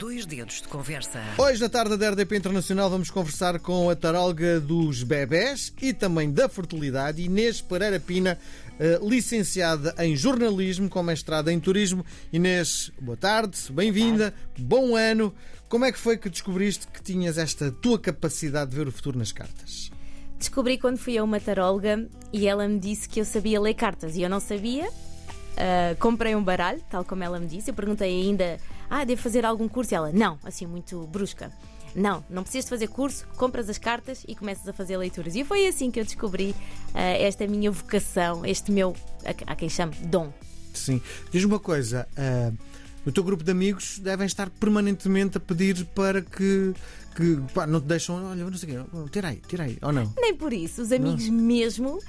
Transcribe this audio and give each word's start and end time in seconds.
Dois 0.00 0.24
dedos 0.24 0.62
de 0.62 0.68
conversa. 0.68 1.20
Hoje, 1.36 1.60
na 1.60 1.68
tarde 1.68 1.94
da 1.94 2.08
RDP 2.08 2.34
Internacional, 2.34 2.88
vamos 2.88 3.10
conversar 3.10 3.60
com 3.60 3.90
a 3.90 3.94
taróloga 3.94 4.58
dos 4.58 5.02
bebés 5.02 5.74
e 5.78 5.92
também 5.92 6.32
da 6.32 6.48
fertilidade, 6.48 7.20
Inês 7.20 7.60
Pereira 7.60 8.00
Pina, 8.00 8.38
eh, 8.78 8.98
licenciada 9.02 9.94
em 9.98 10.16
jornalismo 10.16 10.88
com 10.88 11.02
mestrado 11.02 11.50
em 11.50 11.60
turismo. 11.60 12.02
Inês, 12.32 12.90
boa 12.98 13.14
tarde, 13.14 13.58
bem-vinda, 13.70 14.32
bom 14.58 14.96
ano. 14.96 15.34
Como 15.68 15.84
é 15.84 15.92
que 15.92 15.98
foi 15.98 16.16
que 16.16 16.30
descobriste 16.30 16.86
que 16.86 17.02
tinhas 17.02 17.36
esta 17.36 17.70
tua 17.70 17.98
capacidade 17.98 18.70
de 18.70 18.76
ver 18.78 18.88
o 18.88 18.92
futuro 18.92 19.18
nas 19.18 19.32
cartas? 19.32 19.90
Descobri 20.38 20.78
quando 20.78 20.96
fui 20.96 21.18
a 21.18 21.22
uma 21.22 21.38
taróloga 21.38 22.08
e 22.32 22.48
ela 22.48 22.66
me 22.66 22.78
disse 22.78 23.06
que 23.06 23.20
eu 23.20 23.24
sabia 23.26 23.60
ler 23.60 23.74
cartas 23.74 24.16
e 24.16 24.22
eu 24.22 24.30
não 24.30 24.40
sabia. 24.40 24.88
Uh, 24.88 25.94
comprei 25.98 26.34
um 26.34 26.42
baralho, 26.42 26.80
tal 26.88 27.04
como 27.04 27.22
ela 27.22 27.38
me 27.38 27.46
disse. 27.46 27.70
Eu 27.70 27.74
perguntei 27.74 28.22
ainda: 28.22 28.58
Ah, 28.90 29.04
devo 29.04 29.22
fazer 29.22 29.46
algum 29.46 29.68
curso? 29.68 29.94
E 29.94 29.96
ela: 29.96 30.10
Não, 30.12 30.38
assim, 30.44 30.66
muito 30.66 31.06
brusca. 31.06 31.50
Não, 31.94 32.24
não 32.30 32.42
precisas 32.42 32.66
de 32.66 32.70
fazer 32.70 32.88
curso, 32.88 33.26
compras 33.36 33.68
as 33.68 33.78
cartas 33.78 34.24
e 34.28 34.34
começas 34.34 34.66
a 34.68 34.72
fazer 34.72 34.96
leituras. 34.96 35.34
E 35.34 35.44
foi 35.44 35.66
assim 35.66 35.90
que 35.90 35.98
eu 35.98 36.04
descobri 36.04 36.50
uh, 36.50 36.94
esta 36.94 37.46
minha 37.46 37.70
vocação, 37.70 38.44
este 38.44 38.70
meu, 38.70 38.94
a, 39.24 39.52
a 39.52 39.56
quem 39.56 39.68
chamo, 39.68 39.92
dom. 40.04 40.32
Sim. 40.72 41.00
Diz 41.32 41.44
uma 41.44 41.58
coisa. 41.58 42.06
Uh, 42.12 42.56
o 43.06 43.12
teu 43.12 43.24
grupo 43.24 43.42
de 43.42 43.50
amigos 43.50 43.98
devem 43.98 44.26
estar 44.26 44.50
permanentemente 44.50 45.36
a 45.36 45.40
pedir 45.40 45.84
para 45.94 46.20
que 46.22 46.74
que 47.14 47.36
pá, 47.52 47.66
não 47.66 47.80
te 47.80 47.86
deixam, 47.86 48.24
olha, 48.24 48.44
não 48.44 48.56
sei 48.56 48.76
o 48.78 48.84
quê, 48.84 49.10
tira 49.10 49.28
aí, 49.28 49.42
tira 49.46 49.64
aí, 49.64 49.78
ou 49.82 49.92
não? 49.92 50.12
Nem 50.16 50.34
por 50.34 50.52
isso. 50.52 50.80
Os 50.80 50.92
amigos 50.92 51.28
não. 51.28 51.42
mesmo 51.42 51.96
uh, 51.96 52.00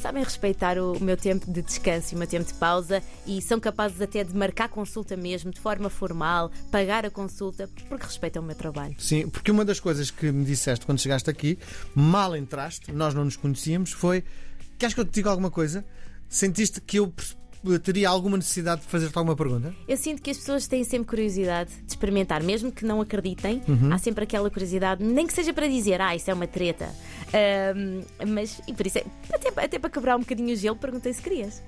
sabem 0.00 0.22
respeitar 0.22 0.78
o 0.78 0.98
meu 1.02 1.16
tempo 1.16 1.50
de 1.50 1.62
descanso 1.62 2.14
e 2.14 2.16
o 2.16 2.18
meu 2.18 2.28
tempo 2.28 2.46
de 2.46 2.54
pausa 2.54 3.02
e 3.26 3.42
são 3.42 3.58
capazes 3.58 4.00
até 4.00 4.22
de 4.22 4.34
marcar 4.34 4.68
consulta 4.68 5.16
mesmo, 5.16 5.50
de 5.50 5.60
forma 5.60 5.90
formal, 5.90 6.50
pagar 6.70 7.04
a 7.04 7.10
consulta, 7.10 7.68
porque 7.88 8.06
respeitam 8.06 8.42
o 8.42 8.46
meu 8.46 8.54
trabalho. 8.54 8.94
Sim, 8.98 9.28
porque 9.28 9.50
uma 9.50 9.64
das 9.64 9.80
coisas 9.80 10.10
que 10.10 10.30
me 10.30 10.44
disseste 10.44 10.86
quando 10.86 11.00
chegaste 11.00 11.28
aqui, 11.28 11.58
mal 11.94 12.36
entraste, 12.36 12.92
nós 12.92 13.14
não 13.14 13.24
nos 13.24 13.36
conhecíamos, 13.36 13.92
foi. 13.92 14.22
Queres 14.78 14.94
que 14.94 15.00
eu 15.00 15.04
te 15.04 15.12
diga 15.12 15.30
alguma 15.30 15.50
coisa? 15.50 15.84
Sentiste 16.28 16.80
que 16.80 16.98
eu 16.98 17.12
teria 17.82 18.08
alguma 18.08 18.36
necessidade 18.36 18.82
de 18.82 18.86
fazer-te 18.86 19.16
alguma 19.16 19.36
pergunta? 19.36 19.74
Eu 19.88 19.96
sinto 19.96 20.22
que 20.22 20.30
as 20.30 20.36
pessoas 20.36 20.66
têm 20.66 20.84
sempre 20.84 21.08
curiosidade 21.08 21.70
de 21.70 21.92
experimentar, 21.92 22.42
mesmo 22.42 22.70
que 22.72 22.84
não 22.84 23.00
acreditem, 23.00 23.62
uhum. 23.68 23.92
há 23.92 23.98
sempre 23.98 24.24
aquela 24.24 24.50
curiosidade, 24.50 25.02
nem 25.02 25.26
que 25.26 25.32
seja 25.32 25.52
para 25.52 25.66
dizer, 25.66 26.00
ah, 26.00 26.14
isso 26.14 26.30
é 26.30 26.34
uma 26.34 26.46
treta. 26.46 26.88
Um, 27.76 28.02
mas, 28.28 28.60
e 28.66 28.72
por 28.72 28.86
isso, 28.86 28.98
é, 28.98 29.04
até, 29.32 29.64
até 29.64 29.78
para 29.78 29.90
quebrar 29.90 30.16
um 30.16 30.20
bocadinho 30.20 30.52
o 30.52 30.56
gelo, 30.56 30.76
perguntei 30.76 31.12
se 31.12 31.22
querias. 31.22 31.62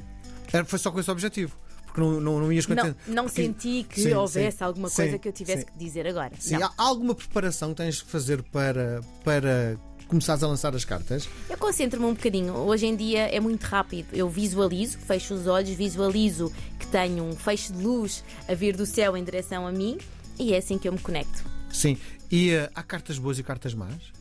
Era, 0.52 0.64
foi 0.64 0.78
só 0.78 0.91
com 0.91 1.00
esse 1.00 1.10
objetivo 1.10 1.56
porque 1.88 2.00
não, 2.00 2.20
não, 2.20 2.41
não 2.41 2.52
ias 2.52 2.66
contente. 2.66 2.96
Não, 3.06 3.14
não 3.14 3.24
porque... 3.24 3.42
senti 3.42 3.86
que 3.88 4.02
sim, 4.02 4.12
houvesse 4.12 4.58
sim, 4.58 4.64
alguma 4.64 4.91
coisa 4.91 5.12
sim, 5.12 5.19
que 5.19 5.28
eu 5.28 5.32
tivesse 5.32 5.64
que 5.64 5.78
dizer 5.78 6.06
agora. 6.06 6.32
Sim, 6.38 6.56
há 6.56 6.70
alguma 6.76 7.14
preparação 7.14 7.70
que 7.70 7.76
tens 7.76 8.02
que 8.02 8.10
fazer 8.10 8.42
para, 8.42 9.00
para 9.24 9.78
começares 10.08 10.42
a 10.42 10.48
lançar 10.48 10.74
as 10.74 10.84
cartas? 10.84 11.28
Eu 11.48 11.58
concentro-me 11.58 12.06
um 12.06 12.14
bocadinho. 12.14 12.54
Hoje 12.54 12.86
em 12.86 12.96
dia 12.96 13.28
é 13.28 13.38
muito 13.38 13.62
rápido. 13.64 14.08
Eu 14.12 14.28
visualizo, 14.28 14.98
fecho 14.98 15.34
os 15.34 15.46
olhos, 15.46 15.70
visualizo 15.70 16.52
que 16.78 16.86
tenho 16.86 17.22
um 17.22 17.36
feixe 17.36 17.72
de 17.72 17.82
luz 17.82 18.24
a 18.48 18.54
vir 18.54 18.74
do 18.74 18.86
céu 18.86 19.16
em 19.16 19.22
direção 19.22 19.66
a 19.66 19.70
mim 19.70 19.98
e 20.38 20.54
é 20.54 20.56
assim 20.56 20.78
que 20.78 20.88
eu 20.88 20.92
me 20.92 20.98
conecto. 20.98 21.44
Sim. 21.70 21.96
E 22.30 22.54
uh, 22.54 22.68
há 22.74 22.82
cartas 22.82 23.18
boas 23.18 23.38
e 23.38 23.42
cartas 23.42 23.74
más? 23.74 24.12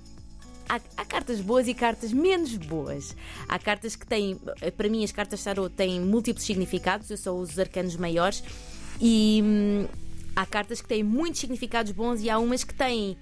Há, 0.70 0.82
há, 0.98 1.06
cartas 1.06 1.40
boas 1.40 1.68
e 1.68 1.74
cartas 1.74 2.12
menos 2.12 2.56
boas. 2.58 3.16
Há 3.48 3.58
cartas 3.58 3.96
que 3.96 4.06
têm, 4.06 4.38
eh, 4.62 4.70
para 4.70 4.90
mim, 4.90 5.02
as 5.04 5.14
cartas 5.14 5.42
tarot 5.42 5.74
têm 5.74 6.02
múltiplos 6.02 6.46
significados, 6.46 7.10
eu 7.10 7.16
só 7.16 7.34
uso 7.34 7.54
os 7.54 7.60
arcanos 7.60 7.96
maiores, 7.96 8.44
e 9.00 9.42
hum, 9.42 9.88
há 10.36 10.46
cartas 10.46 10.82
que 10.82 10.88
têm 10.88 11.04
muitos 11.04 11.40
significados 11.40 11.92
bons 11.94 12.22
e 12.22 12.30
há 12.30 12.38
umas 12.38 12.64
que 12.66 12.74
têm 12.74 13.18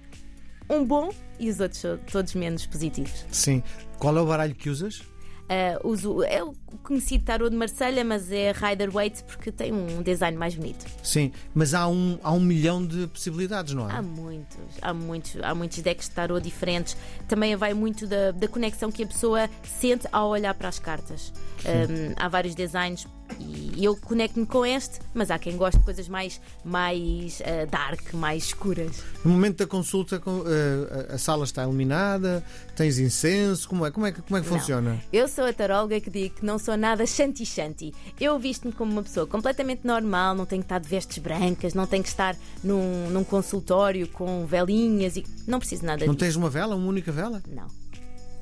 um 0.69 0.83
bom 0.83 1.09
e 1.39 1.49
os 1.49 1.59
outros 1.59 1.83
todos 2.11 2.33
menos 2.33 2.66
positivos. 2.66 3.25
Sim. 3.31 3.61
Qual 3.99 4.16
é 4.17 4.21
o 4.21 4.25
baralho 4.25 4.55
que 4.55 4.69
usas? 4.69 5.03
Uh, 5.45 5.88
uso, 5.88 6.23
é 6.23 6.43
o 6.43 6.55
conhecido 6.81 7.23
tarot 7.23 7.52
de 7.52 7.55
Marselha, 7.55 8.03
mas 8.03 8.31
é 8.31 8.52
Rider 8.52 8.89
Waite 8.89 9.23
porque 9.25 9.52
tem 9.52 9.71
um 9.71 10.02
design 10.02 10.36
mais 10.36 10.55
bonito. 10.55 10.83
Sim, 11.04 11.31
mas 11.54 11.75
há 11.75 11.87
um, 11.87 12.17
há 12.23 12.31
um 12.31 12.39
milhão 12.39 12.83
de 12.83 13.05
possibilidades, 13.05 13.75
não 13.75 13.87
é? 13.87 13.93
Há 13.93 14.02
muitos, 14.02 14.58
há 14.81 14.92
muitos, 14.92 15.37
há 15.43 15.54
muitos 15.54 15.77
decks 15.83 16.09
de 16.09 16.15
tarot 16.15 16.43
diferentes. 16.43 16.98
Também 17.27 17.55
vai 17.55 17.75
muito 17.75 18.08
da, 18.08 18.31
da 18.31 18.48
conexão 18.48 18.92
que 18.92 19.04
a 19.04 19.08
pessoa 19.08 19.48
sente 19.64 20.08
ao 20.11 20.30
olhar 20.30 20.55
para 20.55 20.67
as 20.67 20.80
cartas. 20.80 21.31
Um, 21.64 22.14
há 22.17 22.27
vários 22.27 22.55
designs 22.55 23.08
e 23.40 23.84
eu 23.84 23.96
conecto-me 23.96 24.46
com 24.46 24.66
este, 24.66 25.00
mas 25.14 25.30
há 25.30 25.38
quem 25.38 25.58
goste 25.58 25.80
de 25.80 25.86
coisas 25.86 26.08
mais, 26.08 26.40
mais 26.64 27.40
uh, 27.42 27.70
dark, 27.70 28.14
mais 28.14 28.46
escuras. 28.46 29.04
No 29.23 29.32
momento 29.32 29.58
da 29.58 29.68
consulta, 29.68 30.18
uh, 30.18 31.14
a 31.14 31.18
sala 31.18 31.44
está 31.44 31.64
iluminada, 31.64 32.44
tens 32.76 32.98
incenso, 33.00 33.68
como 33.68 33.86
é, 33.86 33.92
como 33.92 34.06
é, 34.06 34.12
como 34.12 34.38
é 34.38 34.42
que 34.42 34.48
funciona? 34.48 35.02
Eu 35.12 35.28
sou 35.28 35.46
a 35.46 35.54
taróloga 35.54 36.00
que 36.00 36.10
digo 36.10 36.36
que 36.36 36.46
não 36.46 36.58
sou 36.58 36.78
nada 36.78 37.06
shanti-shanti. 37.06 37.94
Eu 38.20 38.40
visto-me 38.40 38.73
como 38.73 38.92
uma 38.92 39.04
pessoa 39.04 39.28
completamente 39.28 39.86
normal, 39.86 40.36
não 40.36 40.46
tenho 40.46 40.62
que 40.62 40.66
estar 40.66 40.80
de 40.80 40.88
vestes 40.88 41.17
brancas, 41.17 41.73
não 41.73 41.86
tenho 41.86 42.04
que 42.04 42.10
estar 42.10 42.36
num, 42.64 43.10
num 43.10 43.23
consultório 43.23 44.08
com 44.08 44.46
velinhas 44.46 45.17
e 45.17 45.26
não 45.48 45.60
preciso 45.60 45.86
nada 45.86 46.06
não 46.06 46.14
disso. 46.14 46.14
Não 46.14 46.16
tens 46.16 46.36
uma 46.36 46.50
vela, 46.50 46.76
uma 46.76 46.88
única 46.88 47.12
vela? 47.12 47.42
Não. 47.48 47.67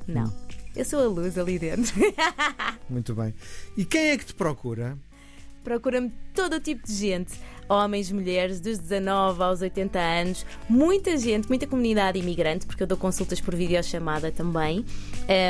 Não. 0.06 0.43
Eu 0.76 0.84
sou 0.84 1.00
a 1.00 1.06
luz 1.06 1.38
ali 1.38 1.58
dentro. 1.58 1.94
Muito 2.90 3.14
bem. 3.14 3.32
E 3.76 3.84
quem 3.84 4.10
é 4.10 4.18
que 4.18 4.26
te 4.26 4.34
procura? 4.34 4.98
Procura-me 5.62 6.12
todo 6.34 6.56
o 6.56 6.60
tipo 6.60 6.86
de 6.86 6.92
gente, 6.92 7.32
homens, 7.68 8.12
mulheres, 8.12 8.60
dos 8.60 8.76
19 8.76 9.42
aos 9.42 9.62
80 9.62 9.98
anos, 9.98 10.44
muita 10.68 11.16
gente, 11.16 11.48
muita 11.48 11.66
comunidade 11.66 12.18
imigrante, 12.18 12.66
porque 12.66 12.82
eu 12.82 12.86
dou 12.86 12.98
consultas 12.98 13.40
por 13.40 13.54
videochamada 13.54 14.30
também. 14.30 14.84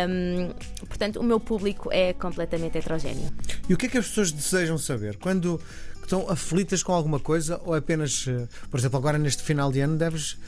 Um, 0.09 0.53
portanto, 0.87 1.19
o 1.19 1.23
meu 1.25 1.41
público 1.41 1.89
é 1.91 2.13
completamente 2.13 2.79
heterogéneo. 2.79 3.29
E 3.69 3.75
o 3.75 3.77
que 3.77 3.87
é 3.87 3.89
que 3.89 3.99
as 3.99 4.07
pessoas 4.07 4.31
desejam 4.31 4.79
saber? 4.79 5.17
Quando 5.17 5.61
estão 6.01 6.31
aflitas 6.31 6.83
com 6.83 6.93
alguma 6.93 7.19
coisa 7.19 7.61
ou 7.65 7.75
apenas, 7.75 8.27
eh, 8.29 8.47
por 8.71 8.79
exemplo, 8.79 8.99
agora 8.99 9.19
neste 9.19 9.43
final 9.43 9.73
de 9.73 9.81
ano 9.81 9.97
deves 9.97 10.39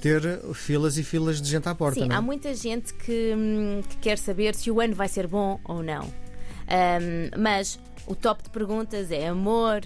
ter 0.00 0.22
filas 0.54 0.98
e 0.98 1.04
filas 1.04 1.40
de 1.40 1.48
gente 1.48 1.68
à 1.68 1.74
porta. 1.74 2.00
Sim, 2.00 2.08
não? 2.08 2.16
há 2.16 2.20
muita 2.20 2.54
gente 2.54 2.92
que, 2.94 3.34
hum, 3.36 3.82
que, 3.88 3.96
quer 3.96 4.18
saber 4.18 4.54
se 4.54 4.70
o 4.70 4.80
ano 4.80 4.94
vai 4.94 5.08
ser 5.08 5.26
bom 5.26 5.58
ou 5.64 5.82
não. 5.82 6.04
Um, 6.04 7.40
mas 7.40 7.78
o 8.06 8.14
top 8.14 8.42
de 8.42 8.50
perguntas 8.50 9.10
é 9.10 9.28
amor, 9.28 9.80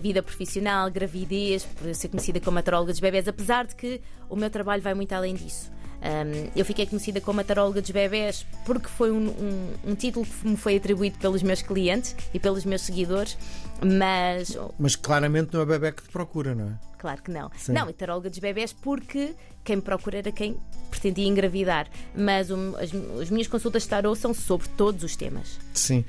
vida 0.00 0.22
profissional, 0.22 0.90
gravidez, 0.90 1.64
por 1.64 1.94
ser 1.94 2.08
conhecida 2.08 2.40
como 2.40 2.58
a 2.58 2.62
taróloga 2.62 2.92
dos 2.92 3.00
bebés, 3.00 3.28
apesar 3.28 3.66
de 3.66 3.76
que 3.76 4.00
o 4.28 4.36
meu 4.36 4.50
trabalho 4.50 4.82
vai 4.82 4.94
muito 4.94 5.12
além 5.12 5.34
disso. 5.34 5.70
Um, 6.02 6.50
eu 6.56 6.64
fiquei 6.64 6.84
conhecida 6.84 7.20
como 7.20 7.40
a 7.40 7.44
taróloga 7.44 7.80
dos 7.80 7.90
bebés 7.92 8.44
porque 8.66 8.88
foi 8.88 9.12
um, 9.12 9.28
um, 9.28 9.90
um, 9.92 9.94
título 9.94 10.26
que 10.26 10.48
me 10.48 10.56
foi 10.56 10.76
atribuído 10.76 11.16
pelos 11.18 11.44
meus 11.44 11.62
clientes 11.62 12.16
e 12.34 12.40
pelos 12.40 12.64
meus 12.64 12.82
seguidores, 12.82 13.38
mas. 13.80 14.58
Mas 14.80 14.96
claramente 14.96 15.54
não 15.54 15.60
é 15.60 15.64
bebê 15.64 15.92
que 15.92 16.02
te 16.02 16.08
procura, 16.08 16.56
não 16.56 16.70
é? 16.70 16.92
Claro 16.98 17.22
que 17.22 17.30
não. 17.30 17.50
Sim. 17.56 17.72
Não, 17.72 17.88
e 17.88 17.92
taróloga 17.92 18.28
dos 18.28 18.40
bebés 18.40 18.72
porque 18.72 19.34
quem 19.64 19.76
me 19.76 19.82
procura 19.82 20.18
era 20.18 20.32
quem 20.32 20.58
pretendia 20.90 21.26
engravidar. 21.26 21.88
Mas 22.16 22.50
as, 22.50 22.90
as, 23.20 23.30
minhas 23.30 23.46
consultas 23.46 23.84
de 23.84 23.88
tarot 23.88 24.18
são 24.18 24.34
sobre 24.34 24.68
todos 24.70 25.04
os 25.04 25.14
temas. 25.14 25.58
Sim. 25.72 26.04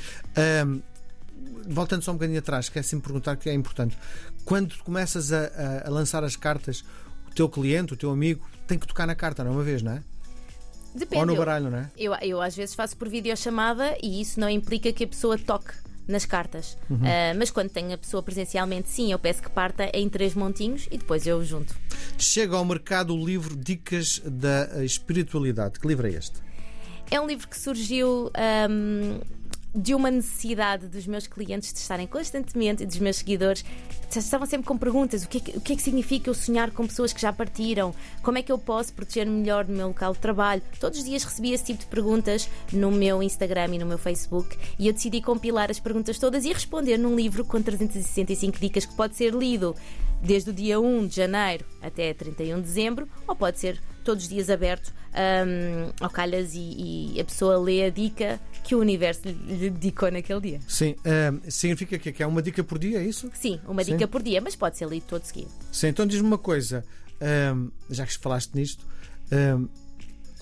voltando 1.68 2.02
só 2.02 2.12
um 2.12 2.16
bocadinho 2.16 2.40
atrás, 2.40 2.66
esqueci-me 2.66 3.02
de 3.02 3.06
perguntar 3.06 3.36
que 3.38 3.50
é 3.50 3.54
importante. 3.54 3.98
Quando 4.44 4.76
começas 4.80 5.32
a, 5.32 5.46
a, 5.46 5.88
a 5.88 5.90
lançar 5.90 6.24
as 6.24 6.36
cartas, 6.36 6.84
teu 7.34 7.50
cliente, 7.50 7.94
o 7.94 7.98
teu 7.98 8.12
amigo, 8.12 8.46
tem 8.68 8.78
que 8.78 8.88
tocar 8.88 9.06
na 9.06 9.16
carta, 9.16 9.44
não 9.44 9.52
é 9.52 9.56
uma 9.56 9.64
vez, 9.64 9.82
não 9.82 9.94
é? 9.94 10.04
Depende. 10.96 11.20
Ou 11.22 11.26
no 11.26 11.36
baralho, 11.36 11.70
não 11.70 11.80
é? 11.80 11.92
Eu, 11.98 12.14
eu 12.22 12.42
às 12.42 12.56
vezes 12.56 12.76
faço 12.76 12.96
por 12.96 13.10
videochamada 13.10 13.98
e 14.02 14.22
isso 14.22 14.40
não 14.40 14.50
implica 14.50 14.94
que 14.94 15.04
a 15.04 15.08
pessoa 15.08 15.38
toque 15.38 15.74
nas 16.08 16.26
cartas. 16.26 16.78
Uhum. 16.90 16.98
Uh, 16.98 17.38
mas 17.38 17.50
quando 17.50 17.70
tenho 17.70 17.94
a 17.94 17.98
pessoa 17.98 18.22
presencialmente, 18.22 18.90
sim, 18.90 19.12
eu 19.12 19.20
peço 19.20 19.42
que 19.42 19.50
parta 19.50 19.90
em 19.94 20.08
três 20.10 20.36
montinhos 20.36 20.88
e 20.92 20.98
depois 20.98 21.26
eu 21.26 21.44
junto. 21.44 21.76
Chega 22.18 22.56
ao 22.56 22.66
mercado 22.66 23.16
o 23.16 23.26
livro 23.26 23.56
Dicas 23.56 24.22
da 24.26 24.84
Espiritualidade. 24.84 25.80
Que 25.80 25.88
livro 25.88 26.08
é 26.08 26.12
este? 26.12 26.40
É 27.10 27.20
um 27.20 27.28
livro 27.28 27.48
que 27.48 27.58
surgiu. 27.58 28.32
Um, 28.70 29.20
de 29.76 29.96
uma 29.96 30.12
necessidade 30.12 30.88
dos 30.88 31.08
meus 31.08 31.28
clientes 31.28 31.74
de 31.74 31.80
estarem 31.80 32.06
constantemente 32.06 32.84
e 32.84 32.86
dos 32.86 33.00
meus 33.00 33.18
seguidores 33.18 33.66
estavam 34.20 34.46
sempre 34.46 34.68
com 34.68 34.78
perguntas: 34.78 35.24
o 35.24 35.28
que, 35.28 35.38
é 35.38 35.42
que, 35.42 35.58
o 35.58 35.62
que 35.62 35.74
é 35.74 35.76
que 35.76 35.82
significa 35.82 36.30
eu 36.30 36.34
sonhar 36.34 36.72
com 36.72 36.86
pessoas 36.86 37.14
que 37.14 37.22
já 37.22 37.34
partiram? 37.34 37.94
Como 38.22 38.38
é 38.38 38.44
que 38.44 38.52
eu 38.52 38.58
posso 38.58 38.94
proteger-me 38.94 39.32
melhor 39.32 39.68
no 39.68 39.76
meu 39.76 39.88
local 39.88 40.14
de 40.14 40.20
trabalho? 40.20 40.62
Todos 40.80 41.00
os 41.00 41.06
dias 41.06 41.24
recebia 41.24 41.56
esse 41.56 41.66
tipo 41.66 41.80
de 41.80 41.86
perguntas 41.88 42.50
no 42.72 42.92
meu 42.92 43.24
Instagram 43.24 43.76
e 43.76 43.80
no 43.80 43.86
meu 43.86 43.98
Facebook 43.98 44.58
e 44.78 44.88
eu 44.88 44.94
decidi 44.94 45.22
compilar 45.22 45.72
as 45.72 45.80
perguntas 45.80 46.20
todas 46.20 46.46
e 46.46 46.54
responder 46.54 46.98
num 46.98 47.16
livro 47.16 47.44
com 47.46 47.62
365 47.62 48.60
dicas 48.60 48.86
que 48.86 48.94
pode 48.94 49.16
ser 49.16 49.34
lido 49.34 49.76
desde 50.24 50.50
o 50.50 50.54
dia 50.54 50.80
1 50.80 51.08
de 51.08 51.16
janeiro 51.16 51.66
até 51.82 52.14
31 52.14 52.56
de 52.58 52.62
dezembro, 52.62 53.08
ou 53.28 53.36
pode 53.36 53.60
ser 53.60 53.80
todos 54.04 54.24
os 54.24 54.30
dias 54.30 54.50
aberto 54.50 54.94
um, 55.14 55.92
ao 56.00 56.10
calhas 56.10 56.54
e, 56.56 57.14
e, 57.16 57.22
a 57.22 57.24
pessoa 57.24 57.58
lê 57.58 57.86
a 57.86 57.90
dica 57.90 58.40
que 58.64 58.76
o 58.76 58.80
universo 58.80 59.22
lhe 59.26 59.70
dedicou 59.70 60.12
naquele 60.12 60.42
dia. 60.42 60.60
Sim, 60.68 60.96
um, 61.06 61.50
significa 61.50 61.98
que 61.98 62.24
é 62.24 62.28
uma 62.28 62.42
dica 62.42 62.64
por 62.64 62.80
dia, 62.80 63.00
é 63.00 63.04
isso? 63.04 63.30
Sim, 63.34 63.60
uma 63.68 63.84
dica 63.84 64.00
Sim. 64.00 64.08
por 64.08 64.22
dia, 64.24 64.42
mas 64.42 64.56
pode 64.56 64.78
ser 64.78 64.88
lido 64.88 65.04
todo 65.04 65.24
seguido. 65.24 65.52
Sim, 65.72 65.88
então 65.88 66.06
diz-me 66.06 66.28
uma 66.28 66.38
coisa, 66.38 66.84
um, 67.56 67.70
já 67.90 68.06
que 68.06 68.18
falaste 68.18 68.54
nisto. 68.56 68.86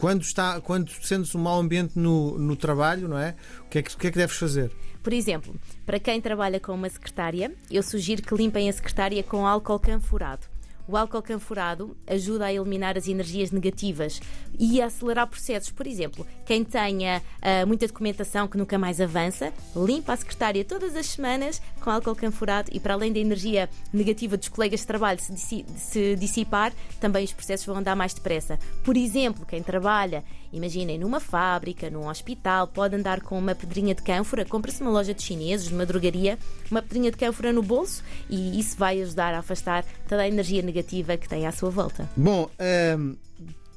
Quando, 0.01 0.24
está, 0.24 0.59
quando 0.59 0.89
sentes 1.03 1.36
um 1.36 1.39
mau 1.39 1.59
ambiente 1.59 1.98
no, 1.98 2.36
no 2.36 2.56
trabalho, 2.56 3.07
não 3.07 3.19
é? 3.19 3.36
O 3.59 3.69
que 3.69 3.77
é, 3.77 3.81
que, 3.83 3.94
o 3.94 3.98
que 4.00 4.07
é 4.07 4.12
que 4.12 4.18
deves 4.18 4.36
fazer? 4.36 4.71
Por 5.03 5.13
exemplo, 5.13 5.53
para 5.86 6.00
quem 6.00 6.19
trabalha 6.19 6.59
com 6.59 6.74
uma 6.74 6.89
secretária, 6.89 7.53
eu 7.69 7.83
sugiro 7.83 8.24
que 8.24 8.33
limpem 8.33 8.68
a 8.68 8.74
secretária 8.74 9.21
com 9.21 9.45
álcool 9.45 9.80
canforado. 9.80 10.48
O 10.92 10.98
álcool 10.98 11.22
canforado 11.22 11.96
ajuda 12.06 12.48
a 12.48 12.54
eliminar 12.54 12.98
as 12.98 13.08
energias 13.08 13.50
negativas 13.50 14.20
e 14.60 14.82
a 14.82 14.88
acelerar 14.88 15.26
processos. 15.26 15.72
Por 15.72 15.88
exemplo, 15.88 16.28
quem 16.46 16.66
tenha 16.66 17.22
uh, 17.38 17.66
muita 17.66 17.88
documentação 17.88 18.46
que 18.46 18.58
nunca 18.58 18.78
mais 18.78 19.00
avança, 19.00 19.54
limpa 19.74 20.12
a 20.12 20.18
secretária 20.18 20.66
todas 20.66 20.94
as 20.98 21.06
semanas 21.06 21.62
com 21.80 21.90
álcool 21.90 22.14
canforado 22.14 22.70
e, 22.74 22.78
para 22.78 22.94
além 22.94 23.14
da 23.14 23.20
energia 23.20 23.70
negativa 23.94 24.36
dos 24.36 24.50
colegas 24.50 24.82
de 24.82 24.88
trabalho 24.88 25.18
se, 25.22 25.66
se 25.78 26.16
dissipar, 26.18 26.74
também 27.00 27.24
os 27.24 27.32
processos 27.32 27.66
vão 27.66 27.78
andar 27.78 27.96
mais 27.96 28.14
depressa. 28.14 28.60
Por 28.84 28.98
exemplo, 28.98 29.46
quem 29.46 29.64
trabalha, 29.64 30.26
imaginem, 30.51 30.98
numa 30.98 31.19
fábrica, 31.19 31.89
num 31.89 32.07
hospital, 32.07 32.68
pode 32.68 32.95
andar 32.95 33.21
com 33.21 33.38
uma 33.38 33.56
pedrinha 33.56 33.95
de 33.95 34.01
cânfora, 34.01 34.45
compra-se 34.45 34.81
numa 34.81 34.92
loja 34.92 35.13
de 35.13 35.21
chineses, 35.21 35.69
numa 35.69 35.86
drogaria, 35.86 36.38
uma 36.69 36.81
pedrinha 36.81 37.12
de 37.12 37.18
cânfora 37.18 37.53
no 37.53 37.62
bolso 37.62 38.03
e 38.30 38.59
isso 38.59 38.77
vai 38.77 39.01
ajudar 39.01 39.33
a 39.33 39.39
afastar 39.39 39.86
toda 40.07 40.21
a 40.21 40.27
energia 40.27 40.62
negativa 40.62 41.18
que 41.18 41.27
tem 41.27 41.48
à 41.48 41.51
sua 41.51 41.69
volta. 41.69 42.09
Bom, 42.15 42.50
um, 42.98 43.15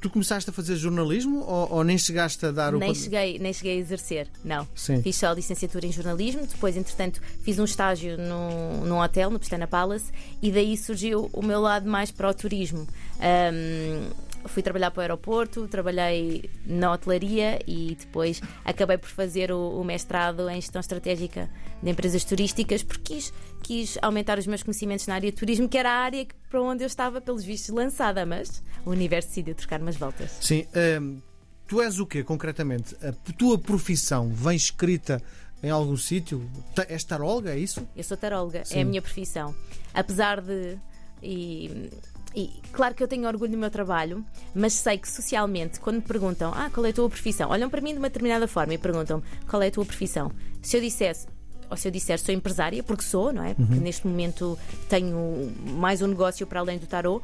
tu 0.05 0.11
começaste 0.11 0.51
a 0.51 0.53
fazer 0.53 0.77
jornalismo 0.77 1.41
ou, 1.41 1.73
ou, 1.77 1.85
nem 1.85 1.97
chegaste 1.97 2.45
a 2.45 2.51
dar 2.51 2.75
o. 2.75 2.79
Nem 2.79 2.95
cheguei, 2.95 3.39
nem 3.39 3.55
cheguei 3.55 3.79
a 3.79 3.81
exercer, 3.81 4.29
não. 4.45 4.69
Sim. 4.75 5.01
Fiz 5.01 5.17
só 5.17 5.29
a 5.29 5.35
licenciatura 5.35 5.87
em 5.87 5.93
jornalismo, 5.93 6.47
depois, 6.47 6.77
entretanto, 6.77 7.23
fiz 7.43 7.59
um 7.59 7.65
estágio 7.65 8.19
no, 8.19 8.85
num 8.85 9.01
hotel, 9.01 9.31
no 9.31 9.39
Pestana 9.39 9.67
Palace, 9.67 10.13
e 10.43 10.53
daí 10.53 10.77
surgiu 10.77 11.31
o 11.33 11.43
meu 11.43 11.59
lado 11.59 11.89
mais 11.89 12.11
para 12.11 12.29
o 12.29 12.35
turismo. 12.35 12.87
Um, 13.19 14.11
fui 14.47 14.63
trabalhar 14.63 14.91
para 14.91 15.01
o 15.01 15.03
aeroporto, 15.03 15.67
trabalhei 15.69 16.51
na 16.67 16.93
hotelaria 16.93 17.61
e 17.67 17.97
depois 17.99 18.41
acabei 18.65 18.99
por 18.99 19.09
fazer 19.09 19.51
o, 19.51 19.81
o 19.81 19.85
mestrado 19.85 20.49
em 20.49 20.61
gestão 20.61 20.81
estratégica 20.81 21.51
de 21.83 21.91
empresas 21.91 22.25
turísticas 22.25 22.83
porque 22.83 23.15
quis, 23.15 23.33
quis 23.63 23.99
aumentar 24.03 24.39
os 24.39 24.47
meus 24.47 24.63
conhecimentos 24.63 25.07
na 25.07 25.15
área 25.15 25.31
de 25.31 25.37
turismo, 25.37 25.69
que 25.69 25.79
era 25.79 25.91
a 25.91 25.99
área 25.99 26.27
para 26.49 26.63
onde 26.63 26.83
eu 26.85 26.87
estava, 26.87 27.21
pelos 27.21 27.45
vistos, 27.45 27.71
lançada, 27.75 28.25
mas 28.25 28.63
o 28.85 28.91
universo 28.91 29.29
decidiu 29.29 29.55
trocar 29.55 29.81
umas 29.81 29.97
voltas. 29.97 30.39
Sim. 30.41 30.67
Um, 31.01 31.21
tu 31.67 31.81
és 31.81 31.99
o 31.99 32.07
quê, 32.07 32.23
concretamente? 32.23 32.95
A 33.05 33.13
tua 33.33 33.59
profissão 33.59 34.31
vem 34.31 34.57
escrita 34.57 35.23
em 35.63 35.71
algum 35.71 35.97
sítio? 35.97 36.49
És 36.89 37.05
taróloga, 37.05 37.55
é 37.55 37.59
isso? 37.59 37.89
Eu 37.97 38.05
sou 38.05 38.17
taróloga, 38.17 38.65
Sim. 38.65 38.79
é 38.79 38.83
a 38.83 38.85
minha 38.85 39.03
profissão. 39.03 39.55
Apesar 39.95 40.41
de. 40.41 40.79
E, 41.23 41.91
e 42.35 42.61
claro 42.73 42.95
que 42.95 43.03
eu 43.03 43.09
tenho 43.09 43.27
orgulho 43.27 43.53
no 43.53 43.59
meu 43.59 43.71
trabalho, 43.71 44.25
mas 44.55 44.73
sei 44.73 44.99
que 44.99 45.09
socialmente, 45.09 45.79
quando 45.79 45.97
me 45.97 46.03
perguntam 46.03 46.53
ah, 46.55 46.69
qual 46.69 46.85
é 46.85 46.91
a 46.91 46.93
tua 46.93 47.09
profissão, 47.09 47.51
olham 47.51 47.71
para 47.71 47.81
mim 47.81 47.93
de 47.93 47.99
uma 47.99 48.09
determinada 48.09 48.49
forma 48.49 48.75
e 48.75 48.79
perguntam 48.79 49.23
qual 49.49 49.63
é 49.63 49.69
a 49.69 49.71
tua 49.71 49.85
profissão. 49.85 50.33
Se 50.61 50.77
eu 50.77 50.81
dissesse 50.81 51.27
ou 51.71 51.77
se 51.77 51.89
eu 51.89 51.93
disser 51.93 52.19
sou 52.19 52.35
empresária, 52.35 52.83
porque 52.83 53.03
sou, 53.03 53.33
não 53.33 53.43
é? 53.43 53.55
Porque 53.55 53.75
uhum. 53.75 53.81
neste 53.81 54.07
momento 54.07 54.59
tenho 54.89 55.53
mais 55.79 56.03
um 56.03 56.07
negócio 56.07 56.47
para 56.47 56.61
além 56.61 56.79
do 56.79 56.87
tarô. 56.87 57.23